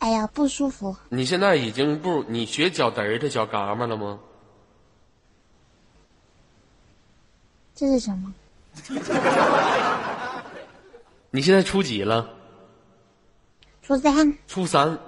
[0.00, 0.96] 哎呀不舒服。
[1.08, 4.18] 你现在已经不，你学脚嘚儿的脚嘎巴了吗？
[7.76, 8.34] 这是什么？
[11.30, 12.26] 你现在初几了？
[13.82, 14.98] 初三，初三，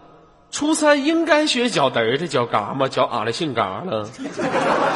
[0.50, 2.88] 初三应该学脚嘚儿的脚嘎吗？
[2.88, 4.08] 脚俺的性嘎了，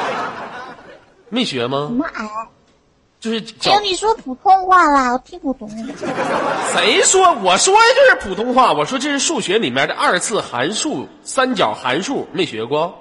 [1.30, 1.94] 没学吗什？
[1.94, 2.28] 么矮？
[3.20, 5.66] 就是只脚有你说普通话啦，我听不懂。
[6.74, 7.32] 谁说？
[7.42, 8.74] 我说的就是普通话。
[8.74, 12.94] 我说这是数学里面的二次函数、三角函数，没学过。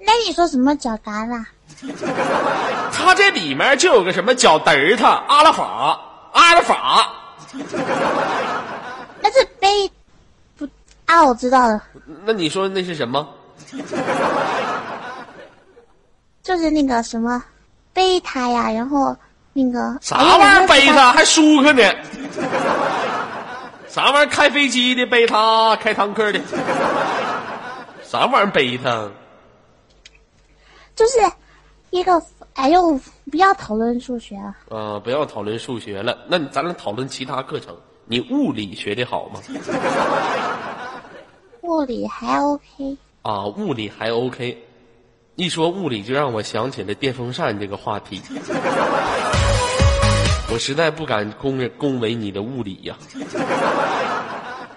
[0.00, 1.46] 那你说什么脚嘎啦？
[2.92, 6.00] 它这里面就有个什么脚嘚儿，他、阿拉法、
[6.38, 7.12] 阿尔法，
[9.20, 9.90] 那是贝
[10.56, 10.64] 不
[11.04, 11.82] 啊，我知道了，
[12.24, 13.28] 那你说那是什么？
[16.40, 17.42] 就是那个什么
[17.92, 19.16] 贝塔呀，然后
[19.52, 21.82] 那个啥玩意儿贝塔还舒克呢？
[23.88, 26.38] 啥玩意儿开飞机的贝塔，开坦克的？
[28.04, 29.10] 啥玩意儿贝塔？
[30.94, 31.18] 就是
[31.90, 32.22] 一个，
[32.54, 34.54] 哎呦，不要讨论数学了。
[34.68, 37.76] 啊，不要讨论数学了，那咱俩讨论其他课程。
[38.04, 39.40] 你物理学的好吗？
[41.62, 44.64] 物理还 OK，啊，物理还 OK。
[45.34, 48.20] 一说物理，就让我想起了电风扇这个话题。
[50.50, 52.96] 我实在不敢恭维恭维你的物理呀、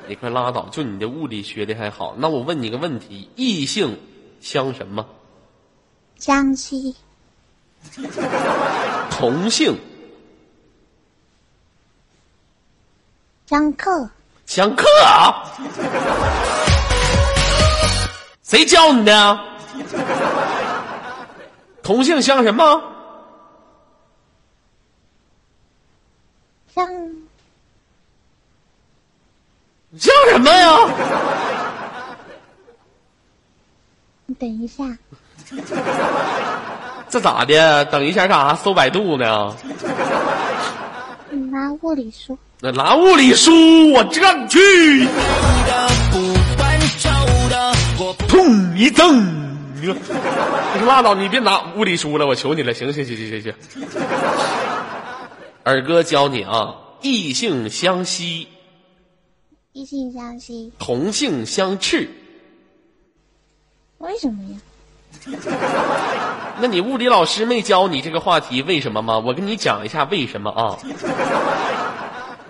[0.07, 0.67] 你快拉倒！
[0.69, 3.97] 就你的物理学的还好，那我问你个问题：异性
[4.41, 5.05] 相什么？
[6.21, 6.95] 江西
[9.09, 9.75] 同性
[13.47, 14.07] 江克
[14.45, 15.43] 相克啊？
[18.43, 19.39] 谁教你的？
[21.81, 22.83] 同性相什么？
[26.75, 26.87] 江
[29.97, 30.77] 相什么呀？
[34.27, 34.83] 你等一下，
[37.09, 37.85] 这咋的？
[37.85, 38.55] 等一下干啥？
[38.55, 39.55] 搜百度呢？
[41.29, 42.37] 你拿物理书。
[42.61, 43.51] 那拿物理书，
[43.91, 45.07] 我这你去，
[48.27, 49.41] 砰一蹬。
[49.75, 53.53] 你说，你说拉倒，你别拿物理书了，我求你了，行行行行行行。
[55.63, 58.47] 二哥教你啊，异性相吸，
[59.73, 62.07] 异性相吸，同性相斥。
[63.97, 64.59] 为什么呀？
[66.61, 69.19] 那你物理老师没教你这个话题，为什么吗？
[69.19, 70.77] 我跟你讲一下为什么啊。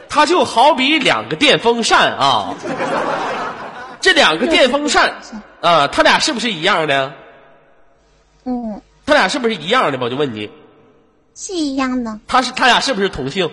[0.09, 2.53] 它就好比两个电风扇啊，
[4.01, 5.15] 这两个电风扇
[5.61, 7.13] 啊，它俩是不是一样的？
[8.43, 10.03] 嗯，它俩是不是一样的吧？
[10.05, 10.51] 我就问你，
[11.33, 13.49] 是一样的它是它俩是不是同性？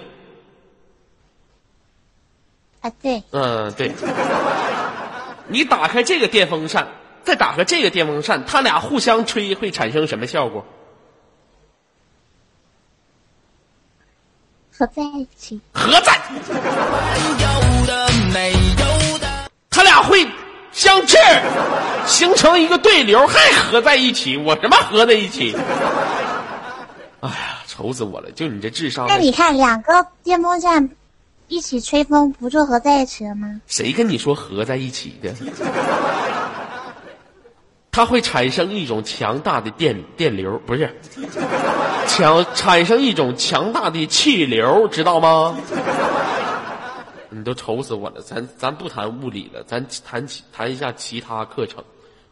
[2.81, 3.93] 啊，对，嗯，对。
[5.47, 6.89] 你打开这个电风扇，
[7.29, 10.64] 再打开这个电风扇，它俩互相吹会产生什么效果？
[14.72, 16.18] 合在一起，合在，
[16.49, 19.26] 有的没有的，
[19.68, 20.26] 它俩会
[20.72, 21.18] 相斥，
[22.07, 24.39] 形成一个对流，还合在一起。
[24.39, 25.55] 我什么合在一起？
[27.20, 28.31] 哎呀，愁死我了！
[28.31, 30.89] 就你这智商，那你看两个电风扇
[31.49, 33.61] 一起吹风，不就合在一起了吗？
[33.66, 35.35] 谁跟你说合在一起的？
[37.99, 41.01] 它会产生一种强大的电电流，不是
[42.07, 45.59] 强产生一种强大的气流，知道吗？
[47.29, 51.83] 你都愁死我了，咱咱不谈物理了，咱谈其谈一下其他课程。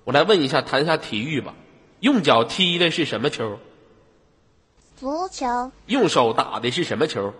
[0.04, 1.52] 我来问一下，谈一下体育吧。
[1.98, 3.58] 用脚踢的是什么球？
[4.94, 7.34] 足球、用手打的是什么球？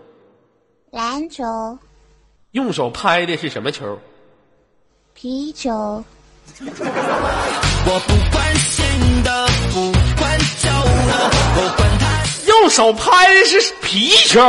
[0.91, 1.45] 篮球、
[2.51, 3.97] 用手拍的是什么球？
[5.13, 6.03] 皮球、
[7.85, 10.69] 我不关心的，不管旧
[11.07, 11.11] 的，
[11.55, 12.03] 我管他。
[12.47, 14.39] 用手拍的是皮球，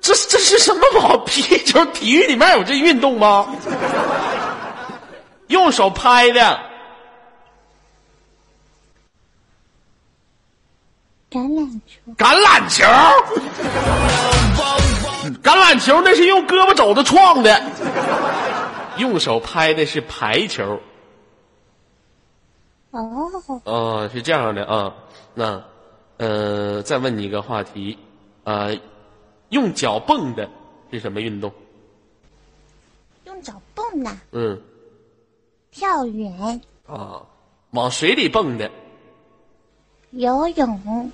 [0.00, 1.84] 这这是什么毛皮球？
[1.86, 3.46] 体育里面有这运动吗？
[5.48, 6.60] 用手拍的
[11.30, 12.84] 橄榄球、橄榄球，
[15.42, 17.60] 橄榄球那是用胳膊肘子撞的，
[19.00, 20.78] 用手拍的是排球。
[22.92, 23.26] 哦，
[23.64, 24.94] 哦，是这样的啊。
[25.34, 25.64] 那，
[26.18, 27.98] 呃，再问你一个话题，
[28.44, 28.76] 呃，
[29.48, 30.48] 用脚蹦的
[30.92, 31.52] 是什么运动？
[33.24, 34.60] 用脚蹦的，嗯，
[35.70, 37.22] 跳远、啊，
[37.70, 38.70] 往水里蹦的，
[40.10, 41.12] 游泳、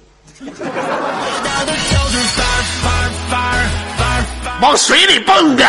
[4.63, 5.65] 往水里蹦的，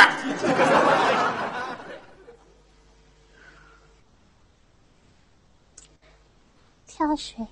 [6.98, 7.46] 跳水、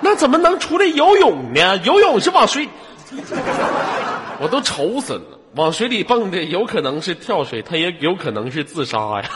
[0.00, 1.76] 那怎么能出来游泳呢？
[1.84, 2.68] 游泳是往水，
[4.40, 5.38] 我都愁死了。
[5.54, 9.30] 往水里蹦的有可能是跳水，他也有可能是自杀呀。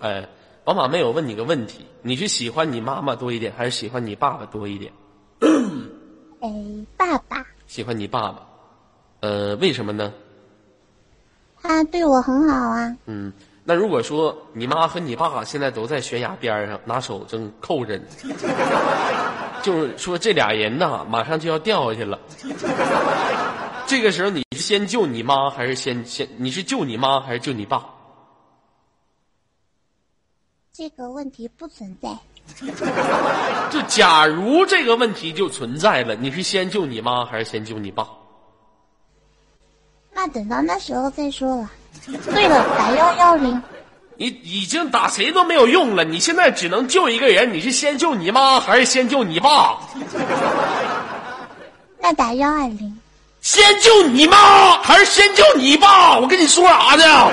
[0.00, 0.28] 哎，
[0.62, 4.92] 宝马妹，我问你个问题：你是喜欢你妈妈多一点，还是喜欢你爸爸多一点？
[6.40, 6.50] 哎，
[6.98, 8.42] 爸爸，喜欢你爸爸，
[9.20, 10.12] 呃，为什么呢？
[11.62, 12.96] 他对我很好啊。
[13.06, 13.32] 嗯，
[13.64, 18.34] 那如果说你妈和你爸现在都在悬崖边上，拿手正扣着你，
[19.62, 22.18] 就是说这俩人呐，马上就要掉下去了。
[23.86, 27.84] 这个时候你是先救你妈，还是先先你是救你妈，还是救你爸？
[30.72, 32.08] 这个问题不存在。
[33.70, 38.08] 就假如这个问题就存在了，你是先救你妈，还是先救你爸？
[40.20, 41.70] 那等到那时候再说了。
[42.26, 43.62] 对了，打幺幺零，
[44.16, 49.78] 你已经打谁都没有用了，你现在只能救一个人，你是先救你妈，还是先救你爸？
[51.98, 53.00] 那打幺二零。
[53.40, 56.18] 先救你妈还是先救你爸？
[56.18, 57.30] 我跟你说啥呢？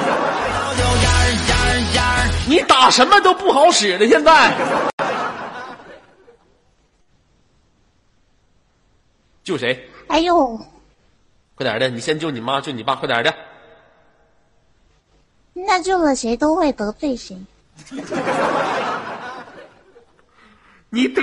[2.47, 4.53] 你打什么都不好使了，现在。
[9.43, 9.89] 救谁？
[10.07, 10.57] 哎呦，
[11.57, 11.89] 快点的！
[11.89, 13.33] 你先救你妈，救你爸，快点的！
[15.53, 17.35] 那救了谁都会得罪谁。
[20.89, 21.21] 你得，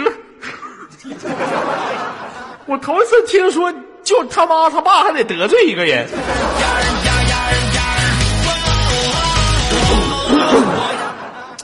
[2.66, 3.72] 我头一次听说，
[4.02, 6.08] 救他妈他爸还得得罪一个人。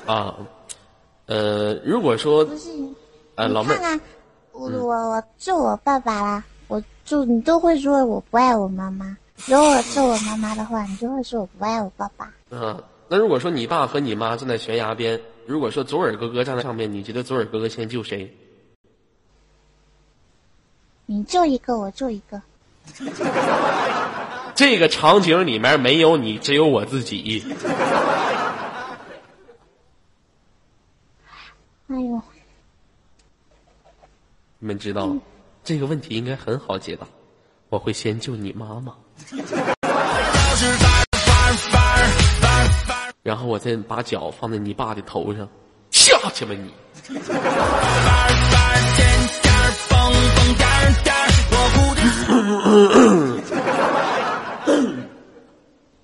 [0.07, 0.33] 啊，
[1.27, 2.47] 呃，如果说，
[3.35, 4.01] 呃，老妹儿，
[4.53, 6.60] 我我我救我爸爸啦，我
[7.11, 9.17] 就你都会说我不爱我妈妈。
[9.47, 12.33] 如果我救我妈妈的话，你就会说我不爱我爸爸。
[12.51, 18.33] 嗯，那如果说你爸和你妈站在悬崖边，如果说左耳哥哥站在上面，你觉得左耳哥哥先救谁？
[21.07, 22.41] 你救一个，我救一个。
[24.55, 27.45] 这个场景里面没有你，只有我自己。
[31.89, 32.23] 哎呦，
[34.61, 35.13] 你们知道，
[35.71, 37.07] 这个问题应该很好解答。
[37.69, 38.93] 我会先救你妈妈，
[43.23, 45.49] 然后我再把脚放在你爸的头上，
[45.93, 46.73] 下去吧你！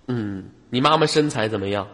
[0.06, 1.84] 嗯，你妈妈身材怎么样？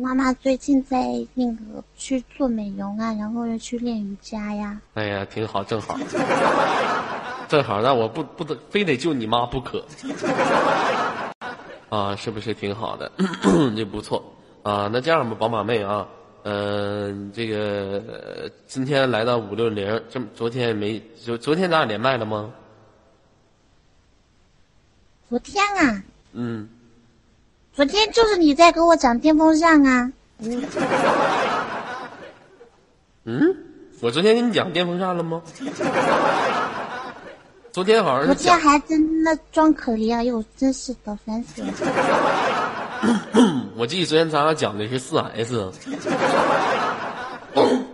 [0.00, 4.80] 妈妈最近在那个去做美容啊，然后又去练瑜伽呀。
[4.94, 5.96] 哎呀，挺好，正好，
[7.48, 9.84] 正好，那我不不得非得救你妈不可，
[11.90, 13.10] 啊，是不是挺好的？
[13.76, 14.22] 这不错
[14.62, 14.88] 啊。
[14.92, 16.08] 那这样吧，宝马妹啊，
[16.42, 22.52] 嗯、这个呃今天来到五六零，这么昨天没，昨昨天咱俩连麦了吗？
[25.28, 26.68] 昨天啊，嗯，
[27.74, 30.12] 昨天就是你在给我讲电风扇啊。
[33.24, 33.56] 嗯，
[34.00, 35.42] 我昨天跟你讲电风扇了吗？
[37.72, 41.72] 昨天好像昨是昨天还真那装可怜，哎呦，真是的，烦死了。
[43.74, 45.72] 我记得昨天咱俩讲的是四 S，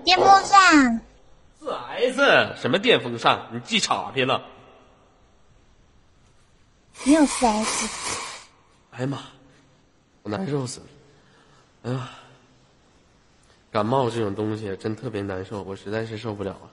[0.05, 1.01] 电风扇，
[1.59, 2.20] 四 S
[2.61, 3.41] 什么电风扇？
[3.51, 4.43] 你记岔劈了。
[7.05, 7.89] 没有四 S，
[8.91, 9.39] 哎呀妈，我
[10.31, 10.87] 难受死了！
[11.83, 12.09] 哎呀，
[13.72, 16.64] 感冒这种东西真特别难受，我实在是受不了啊！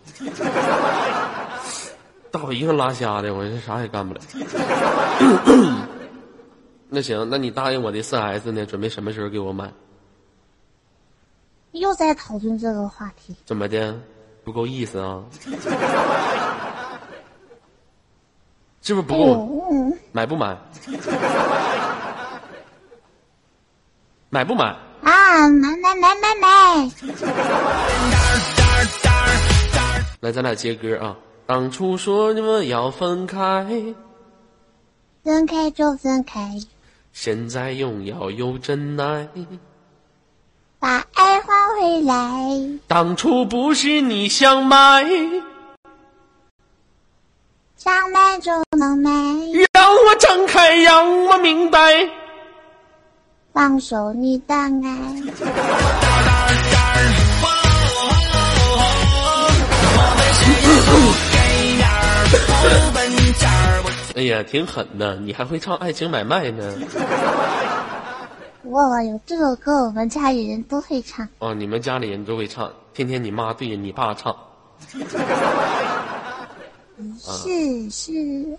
[2.31, 4.21] 大鼻涕拉瞎的，我这啥也干不了。
[6.89, 8.65] 那行，那你答应我的四 S 呢？
[8.65, 9.73] 准备什么时候给我买？
[11.71, 13.35] 又在讨论这个话题。
[13.45, 13.99] 怎么的？
[14.43, 15.23] 不够意思啊？
[18.81, 19.97] 是不是不哎够？
[20.13, 20.57] 买不买？
[24.29, 24.65] 买不买？
[25.03, 26.91] 啊，买买买买买，
[30.19, 31.15] 来，咱俩接歌啊！
[31.45, 33.65] 当初说你们要分开，
[35.23, 36.59] 分开就分开，
[37.13, 39.29] 现在拥有有真爱。
[40.77, 41.47] 把爱还
[41.79, 42.79] 回来。
[42.85, 45.05] 当初不是你想买，
[47.77, 49.09] 想买就能买，
[49.73, 51.79] 让我睁开，让我明白。
[53.57, 54.69] 放手你的爱。
[64.13, 66.71] 哎呀，挺狠的，你还会唱《爱情买卖》呢？
[68.65, 71.27] 哇，有这首歌，我们家里人都会唱。
[71.39, 74.35] 哦，你们家里人都会唱，天天你妈对着你爸唱。
[77.19, 78.55] 是是，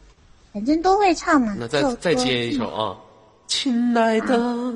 [0.53, 1.55] 反正都会唱嘛。
[1.57, 2.97] 那再再接一首啊，
[3.49, 4.75] 亲爱的，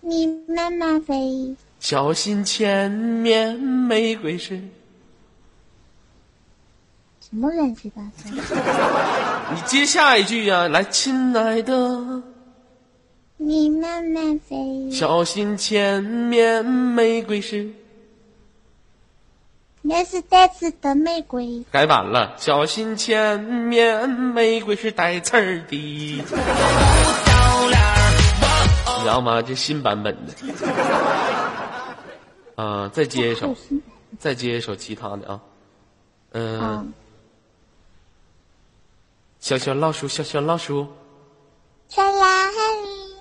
[0.00, 4.60] 你慢慢飞，小心前面玫瑰是。
[7.18, 8.30] 什么乱七八糟？
[9.54, 12.22] 你接下一句呀、来，亲爱的，
[13.38, 17.68] 你慢慢飞，小心前面玫瑰是。
[19.88, 21.64] 那是带刺的玫瑰。
[21.70, 25.76] 改版了，小心前面玫瑰是带刺儿的。
[28.96, 29.40] 你知道吗？
[29.40, 30.32] 这新版本的。
[32.62, 33.54] 啊，再接一首，
[34.18, 35.40] 再接一首其他的啊。
[36.32, 36.84] 嗯、啊，
[39.38, 40.88] 小小老鼠，小小老鼠，
[41.86, 43.14] 在哪里？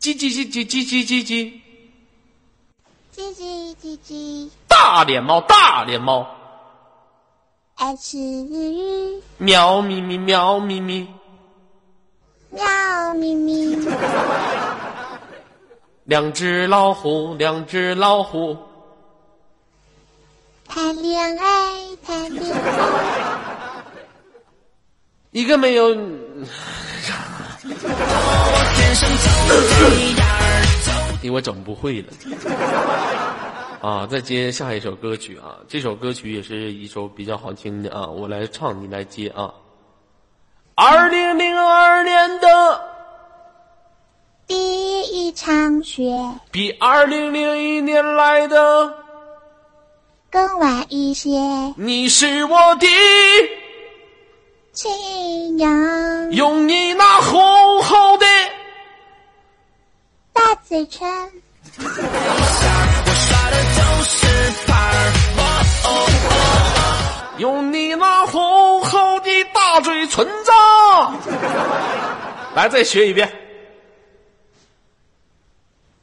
[0.00, 1.61] 叽叽叽叽叽叽叽叽，
[3.30, 6.26] 叽叽叽叽，大脸猫，大脸猫，
[7.76, 11.08] 爱吃鱼，喵咪咪，喵咪咪，
[12.50, 13.76] 喵咪咪，
[16.04, 18.56] 两只老虎，两只老虎，
[20.66, 22.60] 谈恋爱，谈恋爱。
[25.30, 25.94] 一个没有，
[31.22, 32.08] 给我整不会了。
[33.80, 39.54] 啊，再接下一首歌曲啊，这首歌曲也是一首比较好听的啊，我来唱，你来接啊。
[40.74, 42.80] 二零零二年的
[44.46, 46.02] 第一场雪
[46.50, 48.94] 比二零零一年来的，
[50.30, 51.28] 更晚一些，
[51.76, 52.86] 你是我的，
[54.72, 58.21] 亲娘用你那厚厚的。
[60.32, 61.08] 大嘴唇，
[67.38, 70.50] 用你那厚厚的大嘴唇子，
[72.54, 73.28] 来再学一遍。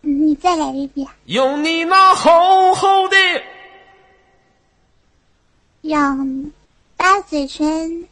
[0.02, 3.18] 嗯你再来一遍，用你那厚厚的，
[5.82, 6.52] 用
[6.98, 8.08] 大嘴唇，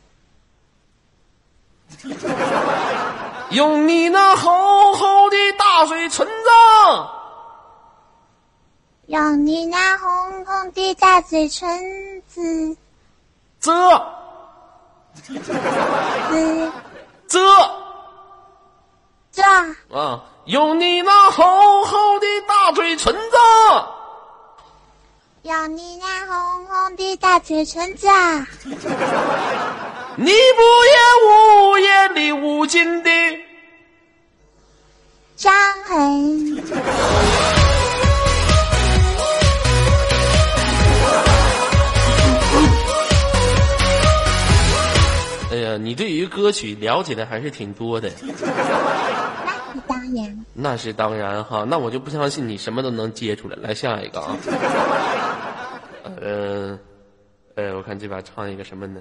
[3.52, 6.34] 用你那厚厚的大嘴唇子，
[9.06, 12.78] 用你那红红的大嘴唇子。
[13.60, 13.72] 这
[15.30, 16.72] 子
[17.28, 17.40] 这
[19.32, 19.44] 这，
[19.96, 23.38] 啊，用你那厚厚的大嘴唇子，
[25.44, 28.08] 用你那红红的大嘴唇子，
[30.20, 30.98] 你不言
[31.28, 33.10] 无言里无尽的。
[35.36, 35.54] 伤
[35.86, 36.58] 痕。
[45.52, 48.10] 哎呀，你对于歌曲了解的还是挺多的。
[48.24, 53.56] 那是当然，那是当然哈，那我就不相信你什么都能接出来。
[53.62, 54.36] 来下一个啊，
[56.20, 56.80] 呃，
[57.54, 59.00] 呃，我看这把唱一个什么呢？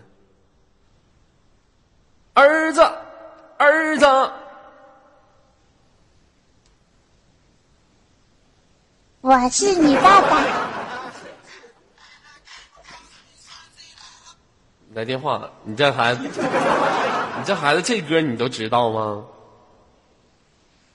[2.37, 2.83] 儿子，
[3.57, 4.05] 儿子，
[9.23, 10.45] 我是你爸爸。
[14.93, 19.25] 来电话，你这孩子，你这孩子这歌你都知道吗？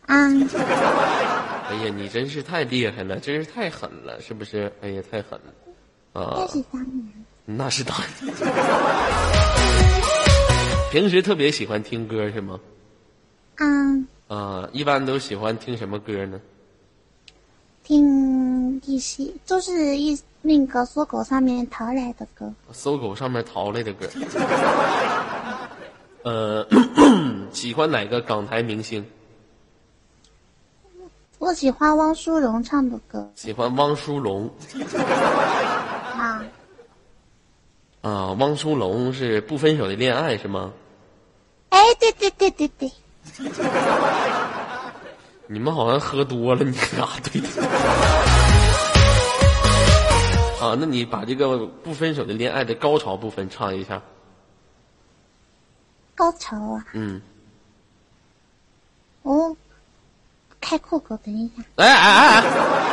[0.05, 4.71] 嗯，哎呀，你真是太厉害了，真是太狠了，是不是？
[4.83, 5.51] 哎呀，太狠了，
[6.21, 6.85] 啊那，是当然。
[7.45, 8.07] 那是当然。
[10.91, 12.59] 平时特别喜欢听歌是吗？
[13.59, 16.41] 嗯，啊，一般都喜欢听什么歌呢？
[17.81, 22.53] 听一些就是一那个搜狗上面淘来的歌。
[22.73, 24.05] 搜狗上面淘来的歌。
[26.23, 26.67] 呃，
[27.53, 29.05] 喜欢哪个港台明星？
[31.39, 34.47] 我喜欢汪苏泷唱的歌喜欢汪苏泷
[34.95, 35.70] 啊，
[38.01, 40.71] 啊，汪苏泷是不分手的恋爱是吗？
[41.69, 42.91] 哎，对对对对对，
[45.47, 47.47] 你们好像喝多了，你俩对的。
[50.61, 54.01] 啊，那你把这个不分手的恋爱的高潮部分唱一下。
[56.15, 56.85] 高潮啊！
[56.93, 57.21] 嗯，
[59.23, 59.55] 哦，
[60.62, 62.43] 开酷狗，等一下，哎哎哎哎，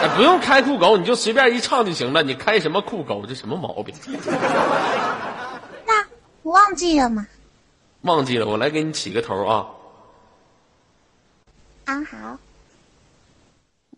[0.02, 2.22] 哎，不用开酷狗，你就随便一唱就行了。
[2.22, 3.24] 你开什么酷狗？
[3.26, 3.94] 这什么毛病？
[5.86, 6.04] 那
[6.42, 7.26] 我忘记了吗。
[8.00, 9.66] 忘记了，我来给你起个头啊。
[11.84, 12.38] 啊，好，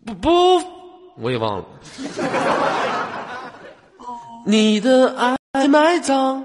[0.05, 0.29] 不不，
[1.15, 1.65] 我也忘了。
[4.45, 5.15] 你的
[5.51, 6.43] 爱埋葬，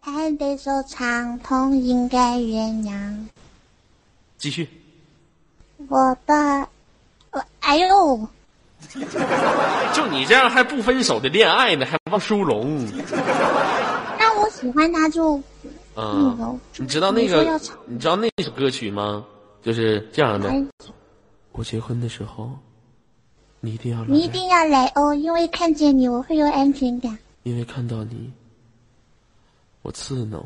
[0.00, 3.26] 台北收长痛应该原谅
[4.36, 4.81] 继续。
[5.88, 6.68] 我的，
[7.30, 8.28] 我哎呦，
[9.94, 12.86] 就你这样还不分手的恋爱呢，还汪苏泷。
[14.18, 15.40] 那我喜欢他就
[15.94, 17.60] 那嗯，你知道那个？
[17.86, 19.24] 你知道那首歌曲吗？
[19.62, 20.48] 就是这样的。
[20.48, 20.64] 哎，
[21.52, 22.50] 我结婚的时候，
[23.60, 27.16] 你一定要来，你一定要来哦，因为看见你我会有安全感。
[27.44, 28.32] 因为看到你，
[29.82, 30.44] 我刺挠，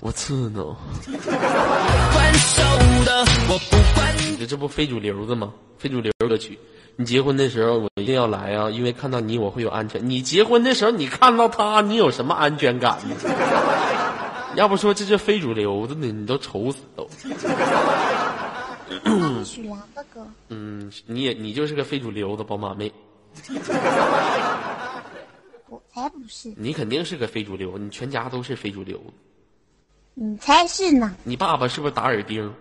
[0.00, 0.76] 我刺挠。
[2.12, 2.62] 还手
[3.04, 5.52] 的，我不管你这这不非主流的吗？
[5.78, 6.58] 非主流歌曲。
[6.96, 10.08] 你结婚的时候我一定要来啊，因为看到你我会有安全。
[10.08, 13.16] 你结婚的时候你看到他，你有什么安全感呢？
[14.56, 17.06] 要不说这是非主流的呢，你都愁死都。
[20.48, 22.90] 嗯，你也你就是个非主流的宝马妹，
[23.48, 23.54] 我
[25.96, 29.00] 才不是，你肯定是个非主流，你全家都是非主流。
[30.12, 32.52] 你才是呢，你爸爸是不是打耳钉？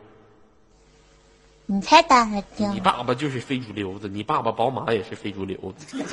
[1.66, 2.80] 你才打耳钉你。
[2.80, 5.98] 爸爸就是非主流子，你爸爸宝马也是非主流子。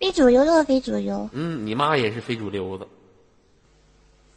[0.00, 2.88] 非主流就是非主流，嗯，你妈也是非主流子。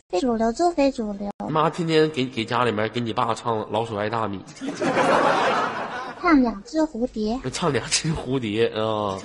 [0.09, 4.43] 非主流就非主流，妈天天给给家里面给你爸唱《老鼠爱大米
[6.21, 9.17] 唱两只蝴蝶，》，唱两只蝴蝶啊。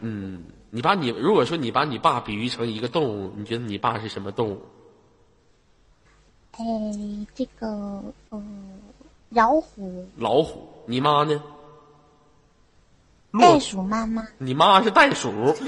[0.00, 4.62] 嗯，你把你如果说你把你爸比喻成一个动物，你觉得你爸是什么动物？
[6.52, 6.64] 哎，
[7.34, 8.42] 这个呃，
[9.30, 10.68] 老虎、老虎。
[10.86, 11.42] 你妈呢？
[13.40, 13.58] 袋。
[13.60, 15.30] 鼠妈妈，你妈是袋鼠。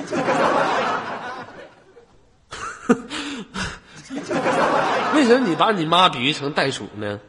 [5.15, 7.21] 为什么你把你妈比喻成袋鼠呢？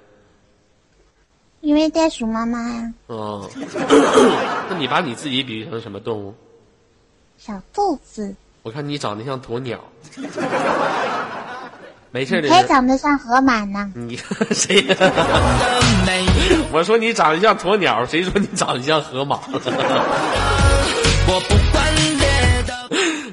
[1.61, 3.49] 因为袋鼠妈妈呀，哦，
[4.69, 6.33] 那你把你自己比喻成什么动物？
[7.45, 9.77] 小兔子，我看你长得像鸵鸟。
[12.09, 13.91] 没事的还长得像河马呢。
[13.95, 14.15] 你
[14.55, 14.95] 谁呀？
[16.71, 19.41] 我说你长得像鸵鸟，谁说你长得像河马？
[21.27, 21.83] 我不管
[22.17, 22.73] 别的，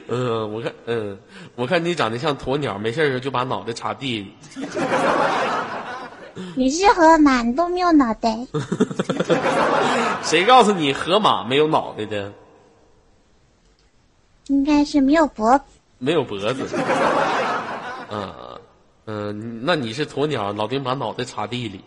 [0.08, 1.16] 嗯，我看，嗯，
[1.54, 4.34] 我看你长得像鸵鸟，没事的时候就把脑袋插地里。
[6.56, 8.36] 你是河马，你都没有脑袋，
[10.24, 12.32] 谁告诉你河马没有脑袋的？
[14.50, 15.64] 应该是没有脖子。
[15.98, 16.66] 没有脖子。
[18.10, 18.34] 嗯
[19.06, 21.80] 嗯，那你是鸵鸟，老丁把脑袋插地里。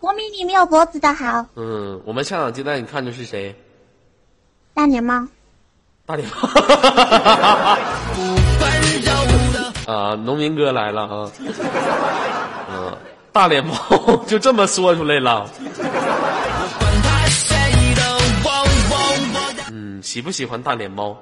[0.00, 3.54] 我比你没有脖子的好，嗯，我们下场接待你看的是谁？
[4.74, 5.26] 大脸猫。
[6.04, 6.34] 大脸猫。
[9.92, 11.30] 啊，农民哥来了啊！
[12.70, 12.96] 嗯，
[13.32, 13.74] 大脸猫
[14.26, 15.48] 就这么说出来了。
[20.06, 21.16] 喜不喜欢大脸猫？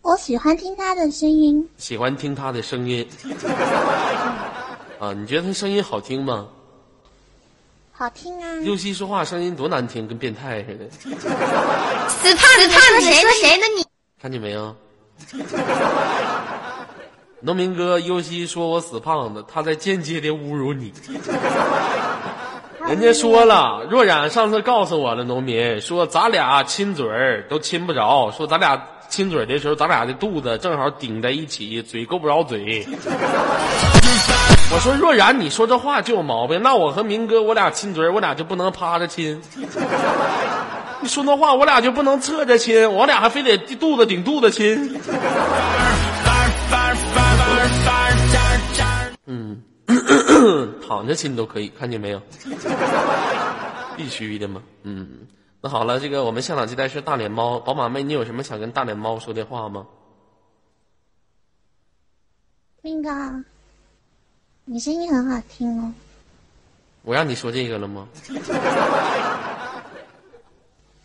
[0.00, 3.06] 我喜欢听他的声音，喜欢听他的声音。
[4.98, 6.48] 啊，你觉得他声音好听吗？
[7.92, 8.54] 好听啊。
[8.62, 10.88] 尤西说话声音多难听，跟变态似的，
[12.08, 13.28] 死胖子，胖子谁呢？
[13.42, 13.64] 谁呢？
[13.76, 13.84] 你
[14.18, 14.74] 看见没有？
[17.40, 20.94] 农民哥尤西说我死胖子，他在间接的侮辱你。
[22.88, 32.86] 人家说了，若然上次告诉我了，农民说咱俩亲嘴儿都亲不着，说咱俩亲嘴的时候，咱俩的肚子正好顶在一起，嘴够不着嘴。
[34.70, 39.40] 我说若然你说这话就有毛病，那我和明哥我俩亲嘴，我俩就不能趴着亲。
[41.00, 44.98] 你说那话，我俩就不能侧着亲，我俩还非得肚子顶肚子亲。
[49.26, 49.62] 嗯，
[50.86, 52.20] 躺着亲都可以，看见没有？
[53.96, 54.62] 必须的嘛。
[54.82, 55.26] 嗯，
[55.60, 59.86] 那好了，这个我们现场接待是大脸猫，宝马妹，你有什么想跟大脸猫说的话吗？
[62.82, 63.44] 那个，
[64.66, 65.92] 你声音很好听哦。
[67.02, 68.06] 我让你说这个了吗？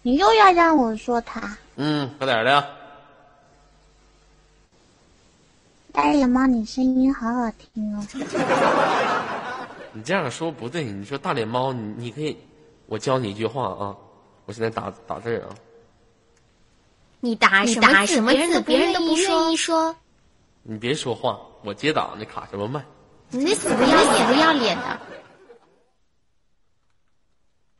[0.03, 2.82] 你又要让我说他，嗯，快点儿的。
[5.93, 8.03] 大脸猫，你声音好好听哦。
[9.93, 12.35] 你这样说不对，你说大脸猫，你你可以，
[12.87, 13.95] 我教你一句话啊，
[14.45, 15.53] 我现在打打字儿啊。
[17.19, 18.61] 你打什么打什么字字？
[18.61, 19.95] 别别人都不人都不愿意说。
[20.63, 22.83] 你别说话，我接档你，卡什么麦？
[23.29, 24.99] 你那死不要脸不要脸的！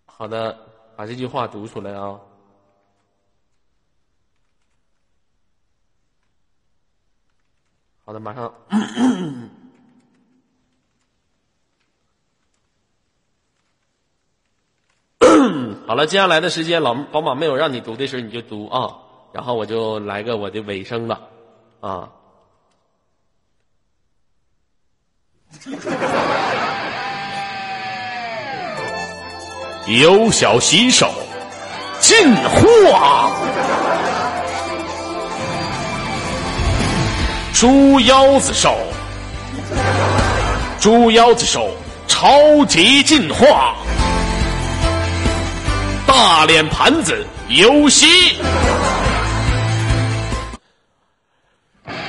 [0.05, 0.55] 好的，
[0.95, 2.19] 把这句话读出来啊。
[8.05, 8.53] 好的，马上。
[15.87, 18.93] 好了，接下来的时间，老宝马没有让你读的时候你就读啊，
[19.31, 21.29] 然后我就来个我的尾声了
[21.79, 22.09] 啊。
[29.87, 31.09] 有小洗手，
[31.99, 33.29] 进化。
[37.53, 38.75] 猪腰子手，
[40.79, 41.69] 猪腰子手
[42.07, 43.75] 超级进化。
[46.05, 48.35] 大脸盘子游戏，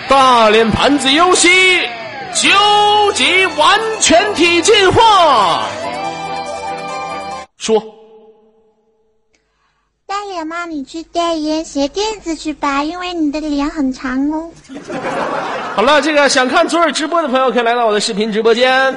[0.09, 1.49] 大脸盘子游戏，
[2.35, 2.51] 究
[3.15, 5.63] 极完全体进化。
[7.59, 7.81] 说，
[10.43, 14.49] 妈，你去代言鞋垫子去吧，因为你的脸很长哦。
[15.77, 18.95] 好了，这个想看左耳直播的朋友可以来到我的视频直播间。